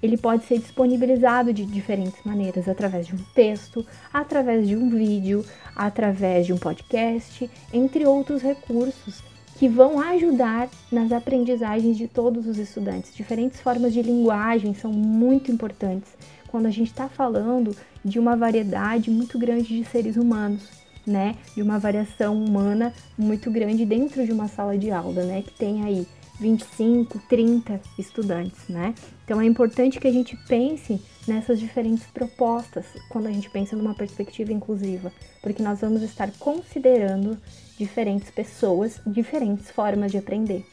Ele 0.00 0.16
pode 0.16 0.44
ser 0.44 0.58
disponibilizado 0.58 1.52
de 1.52 1.64
diferentes 1.64 2.22
maneiras, 2.24 2.68
através 2.68 3.06
de 3.06 3.14
um 3.14 3.24
texto, 3.34 3.84
através 4.12 4.66
de 4.66 4.76
um 4.76 4.88
vídeo, 4.88 5.44
através 5.74 6.46
de 6.46 6.52
um 6.52 6.56
podcast, 6.56 7.50
entre 7.72 8.06
outros 8.06 8.40
recursos 8.40 9.27
que 9.58 9.68
vão 9.68 9.98
ajudar 10.00 10.68
nas 10.90 11.10
aprendizagens 11.10 11.96
de 11.96 12.06
todos 12.06 12.46
os 12.46 12.58
estudantes. 12.58 13.14
Diferentes 13.14 13.60
formas 13.60 13.92
de 13.92 14.00
linguagem 14.00 14.72
são 14.72 14.92
muito 14.92 15.50
importantes 15.50 16.08
quando 16.46 16.66
a 16.66 16.70
gente 16.70 16.88
está 16.88 17.08
falando 17.08 17.76
de 18.04 18.20
uma 18.20 18.36
variedade 18.36 19.10
muito 19.10 19.36
grande 19.36 19.76
de 19.76 19.84
seres 19.84 20.16
humanos, 20.16 20.62
né? 21.04 21.34
De 21.56 21.62
uma 21.62 21.78
variação 21.78 22.40
humana 22.42 22.94
muito 23.18 23.50
grande 23.50 23.84
dentro 23.84 24.24
de 24.24 24.30
uma 24.30 24.46
sala 24.46 24.78
de 24.78 24.92
aula, 24.92 25.24
né? 25.24 25.42
Que 25.42 25.52
tem 25.52 25.84
aí 25.84 26.06
25, 26.40 27.18
30 27.28 27.80
estudantes, 27.98 28.68
né? 28.68 28.94
Então 29.24 29.40
é 29.40 29.44
importante 29.44 29.98
que 29.98 30.06
a 30.06 30.12
gente 30.12 30.36
pense 30.48 31.00
nessas 31.26 31.58
diferentes 31.58 32.06
propostas 32.06 32.86
quando 33.08 33.26
a 33.26 33.32
gente 33.32 33.50
pensa 33.50 33.76
numa 33.76 33.94
perspectiva 33.94 34.52
inclusiva, 34.52 35.12
porque 35.42 35.62
nós 35.62 35.80
vamos 35.80 36.02
estar 36.02 36.30
considerando 36.38 37.36
diferentes 37.76 38.30
pessoas, 38.30 39.00
diferentes 39.06 39.70
formas 39.70 40.10
de 40.10 40.18
aprender. 40.18 40.64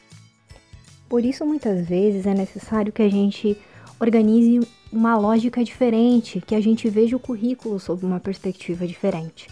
Por 1.08 1.24
isso, 1.24 1.44
muitas 1.44 1.86
vezes 1.86 2.26
é 2.26 2.34
necessário 2.34 2.92
que 2.92 3.02
a 3.02 3.08
gente 3.08 3.56
organize 3.98 4.60
uma 4.92 5.16
lógica 5.16 5.62
diferente, 5.62 6.40
que 6.40 6.54
a 6.54 6.60
gente 6.60 6.88
veja 6.88 7.16
o 7.16 7.20
currículo 7.20 7.78
sob 7.78 8.04
uma 8.04 8.20
perspectiva 8.20 8.86
diferente. 8.86 9.48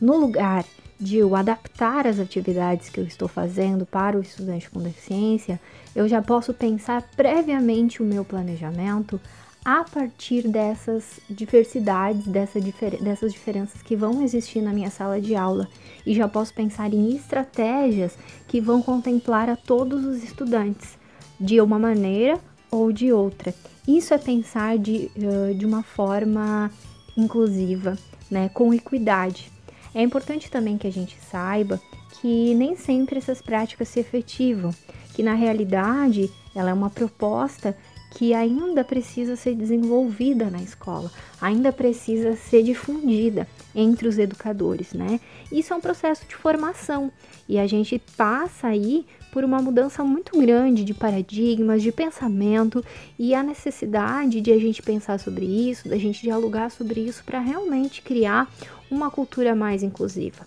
No 0.00 0.16
lugar 0.16 0.64
de 0.98 1.18
eu 1.18 1.36
adaptar 1.36 2.06
as 2.06 2.18
atividades 2.18 2.88
que 2.88 2.98
eu 2.98 3.04
estou 3.04 3.28
fazendo 3.28 3.84
para 3.84 4.16
o 4.16 4.22
estudante 4.22 4.70
com 4.70 4.80
deficiência, 4.80 5.60
eu 5.94 6.08
já 6.08 6.22
posso 6.22 6.54
pensar 6.54 7.02
previamente 7.16 8.02
o 8.02 8.06
meu 8.06 8.24
planejamento 8.24 9.20
a 9.64 9.82
partir 9.82 10.46
dessas 10.46 11.18
diversidades, 11.28 12.24
dessa 12.26 12.60
difer 12.60 13.02
dessas 13.02 13.32
diferenças 13.32 13.82
que 13.82 13.96
vão 13.96 14.22
existir 14.22 14.60
na 14.62 14.72
minha 14.72 14.90
sala 14.90 15.20
de 15.20 15.34
aula 15.34 15.68
e 16.06 16.14
já 16.14 16.28
posso 16.28 16.54
pensar 16.54 16.94
em 16.94 17.16
estratégias 17.16 18.16
que 18.46 18.60
vão 18.60 18.80
contemplar 18.80 19.50
a 19.50 19.56
todos 19.56 20.04
os 20.04 20.22
estudantes 20.22 20.96
de 21.40 21.60
uma 21.60 21.80
maneira 21.80 22.38
ou 22.70 22.92
de 22.92 23.12
outra. 23.12 23.52
Isso 23.88 24.14
é 24.14 24.18
pensar 24.18 24.78
de, 24.78 25.10
de 25.56 25.66
uma 25.66 25.82
forma 25.82 26.70
inclusiva, 27.16 27.98
né, 28.30 28.48
com 28.50 28.72
equidade. 28.72 29.50
É 29.96 30.02
importante 30.02 30.50
também 30.50 30.76
que 30.76 30.86
a 30.86 30.92
gente 30.92 31.16
saiba 31.30 31.80
que 32.20 32.54
nem 32.54 32.76
sempre 32.76 33.16
essas 33.16 33.40
práticas 33.40 33.88
se 33.88 33.98
efetivam, 33.98 34.70
que 35.14 35.22
na 35.22 35.32
realidade 35.32 36.30
ela 36.54 36.68
é 36.68 36.74
uma 36.74 36.90
proposta 36.90 37.74
que 38.10 38.34
ainda 38.34 38.84
precisa 38.84 39.36
ser 39.36 39.54
desenvolvida 39.54 40.50
na 40.50 40.60
escola, 40.60 41.10
ainda 41.40 41.72
precisa 41.72 42.36
ser 42.36 42.62
difundida 42.62 43.48
entre 43.74 44.06
os 44.06 44.18
educadores, 44.18 44.92
né? 44.92 45.18
Isso 45.50 45.72
é 45.72 45.76
um 45.76 45.80
processo 45.80 46.26
de 46.28 46.36
formação 46.36 47.10
e 47.48 47.58
a 47.58 47.66
gente 47.66 47.98
passa 48.18 48.68
aí 48.68 49.06
por 49.32 49.44
uma 49.44 49.60
mudança 49.60 50.04
muito 50.04 50.38
grande 50.38 50.84
de 50.84 50.92
paradigmas, 50.94 51.82
de 51.82 51.92
pensamento 51.92 52.84
e 53.18 53.34
a 53.34 53.42
necessidade 53.42 54.42
de 54.42 54.52
a 54.52 54.58
gente 54.58 54.82
pensar 54.82 55.18
sobre 55.18 55.44
isso, 55.44 55.88
da 55.88 55.96
gente 55.96 56.22
dialogar 56.22 56.70
sobre 56.70 57.00
isso 57.00 57.22
para 57.24 57.38
realmente 57.38 58.02
criar 58.02 58.50
uma 58.90 59.10
cultura 59.10 59.54
mais 59.54 59.82
inclusiva. 59.82 60.44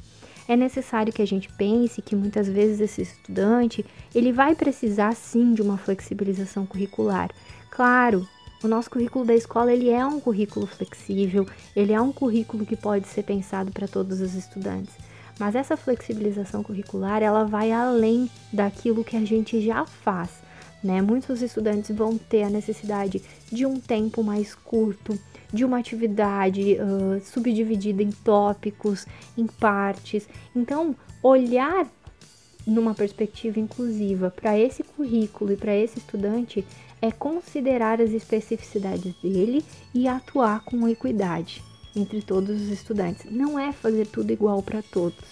É 0.47 0.55
necessário 0.55 1.13
que 1.13 1.21
a 1.21 1.27
gente 1.27 1.47
pense 1.53 2.01
que 2.01 2.15
muitas 2.15 2.47
vezes 2.47 2.79
esse 2.79 3.03
estudante, 3.03 3.85
ele 4.15 4.31
vai 4.31 4.55
precisar 4.55 5.15
sim 5.15 5.53
de 5.53 5.61
uma 5.61 5.77
flexibilização 5.77 6.65
curricular. 6.65 7.29
Claro, 7.69 8.27
o 8.63 8.67
nosso 8.67 8.89
currículo 8.89 9.23
da 9.23 9.35
escola 9.35 9.71
ele 9.71 9.89
é 9.89 10.05
um 10.05 10.19
currículo 10.19 10.65
flexível, 10.65 11.47
ele 11.75 11.93
é 11.93 12.01
um 12.01 12.11
currículo 12.11 12.65
que 12.65 12.75
pode 12.75 13.07
ser 13.07 13.23
pensado 13.23 13.71
para 13.71 13.87
todos 13.87 14.21
os 14.21 14.33
estudantes. 14.33 14.93
Mas 15.39 15.55
essa 15.55 15.77
flexibilização 15.77 16.61
curricular, 16.61 17.23
ela 17.23 17.45
vai 17.45 17.71
além 17.71 18.29
daquilo 18.51 19.05
que 19.05 19.15
a 19.15 19.23
gente 19.23 19.61
já 19.61 19.85
faz, 19.85 20.31
né? 20.83 21.01
Muitos 21.01 21.41
estudantes 21.41 21.95
vão 21.95 22.17
ter 22.17 22.43
a 22.43 22.49
necessidade 22.49 23.21
de 23.49 23.65
um 23.65 23.79
tempo 23.79 24.21
mais 24.21 24.53
curto, 24.53 25.17
de 25.51 25.65
uma 25.65 25.79
atividade 25.79 26.77
uh, 26.79 27.21
subdividida 27.25 28.03
em 28.03 28.11
tópicos, 28.11 29.05
em 29.37 29.47
partes. 29.47 30.27
Então, 30.55 30.95
olhar 31.23 31.87
numa 32.65 32.93
perspectiva 32.93 33.59
inclusiva 33.59 34.29
para 34.29 34.57
esse 34.57 34.83
currículo 34.83 35.53
e 35.53 35.57
para 35.57 35.75
esse 35.75 35.97
estudante 35.99 36.65
é 37.01 37.11
considerar 37.11 38.01
as 38.01 38.11
especificidades 38.11 39.15
dele 39.21 39.63
e 39.93 40.07
atuar 40.07 40.63
com 40.63 40.87
equidade 40.87 41.63
entre 41.95 42.21
todos 42.21 42.61
os 42.61 42.69
estudantes. 42.69 43.25
Não 43.31 43.57
é 43.57 43.71
fazer 43.71 44.07
tudo 44.07 44.31
igual 44.31 44.61
para 44.61 44.81
todos, 44.81 45.25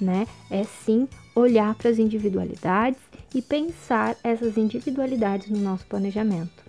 né? 0.00 0.26
É 0.50 0.62
sim 0.64 1.08
olhar 1.34 1.74
para 1.74 1.90
as 1.90 1.98
individualidades 1.98 3.00
e 3.34 3.42
pensar 3.42 4.16
essas 4.22 4.56
individualidades 4.56 5.48
no 5.50 5.58
nosso 5.58 5.86
planejamento. 5.86 6.65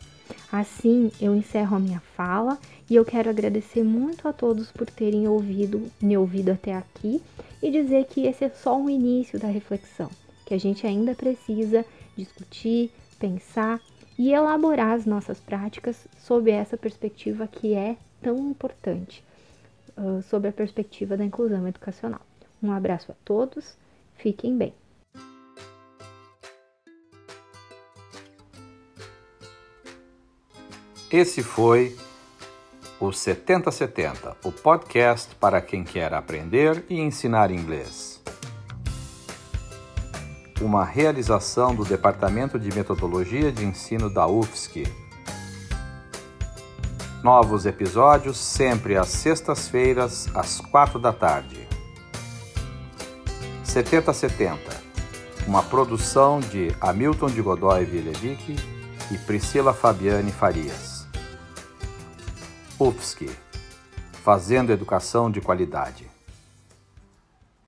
Assim, 0.51 1.11
eu 1.19 1.35
encerro 1.35 1.75
a 1.75 1.79
minha 1.79 1.99
fala 1.99 2.57
e 2.89 2.95
eu 2.95 3.03
quero 3.03 3.29
agradecer 3.29 3.83
muito 3.83 4.27
a 4.27 4.33
todos 4.33 4.71
por 4.71 4.89
terem 4.89 5.27
ouvido, 5.27 5.91
me 6.01 6.17
ouvido 6.17 6.51
até 6.51 6.73
aqui 6.73 7.21
e 7.61 7.69
dizer 7.69 8.05
que 8.05 8.25
esse 8.25 8.45
é 8.45 8.49
só 8.49 8.77
um 8.77 8.89
início 8.89 9.37
da 9.37 9.47
reflexão, 9.47 10.09
que 10.45 10.53
a 10.53 10.57
gente 10.57 10.87
ainda 10.87 11.13
precisa 11.13 11.85
discutir, 12.15 12.91
pensar 13.19 13.81
e 14.17 14.31
elaborar 14.31 14.93
as 14.93 15.05
nossas 15.05 15.39
práticas 15.39 16.07
sob 16.17 16.49
essa 16.49 16.77
perspectiva 16.77 17.45
que 17.45 17.73
é 17.73 17.97
tão 18.21 18.37
importante, 18.49 19.23
uh, 19.97 20.21
sob 20.23 20.47
a 20.47 20.51
perspectiva 20.51 21.17
da 21.17 21.25
inclusão 21.25 21.67
educacional. 21.67 22.21
Um 22.63 22.71
abraço 22.71 23.11
a 23.11 23.15
todos, 23.25 23.77
fiquem 24.15 24.57
bem. 24.57 24.73
Esse 31.19 31.41
foi 31.41 31.97
o 32.99 33.11
7070, 33.11 34.37
o 34.43 34.51
podcast 34.51 35.33
para 35.37 35.59
quem 35.59 35.83
quer 35.83 36.13
aprender 36.13 36.85
e 36.87 36.99
ensinar 36.99 37.49
inglês. 37.49 38.21
Uma 40.61 40.85
realização 40.85 41.73
do 41.73 41.83
Departamento 41.83 42.59
de 42.59 42.71
Metodologia 42.71 43.51
de 43.51 43.65
Ensino 43.65 44.11
da 44.11 44.27
UFSC. 44.27 44.83
Novos 47.23 47.65
episódios 47.65 48.37
sempre 48.37 48.95
às 48.95 49.07
sextas-feiras, 49.07 50.29
às 50.35 50.61
quatro 50.61 50.99
da 50.99 51.11
tarde. 51.11 51.67
7070, 53.63 54.59
uma 55.47 55.63
produção 55.63 56.39
de 56.39 56.75
Hamilton 56.79 57.31
de 57.31 57.41
Godoy 57.41 57.85
Vilevic 57.85 58.55
e 59.09 59.17
Priscila 59.17 59.73
Fabiane 59.73 60.31
Farias. 60.31 60.86
UFSC, 62.79 63.27
fazendo 64.23 64.71
educação 64.71 65.31
de 65.31 65.41
qualidade. 65.41 66.16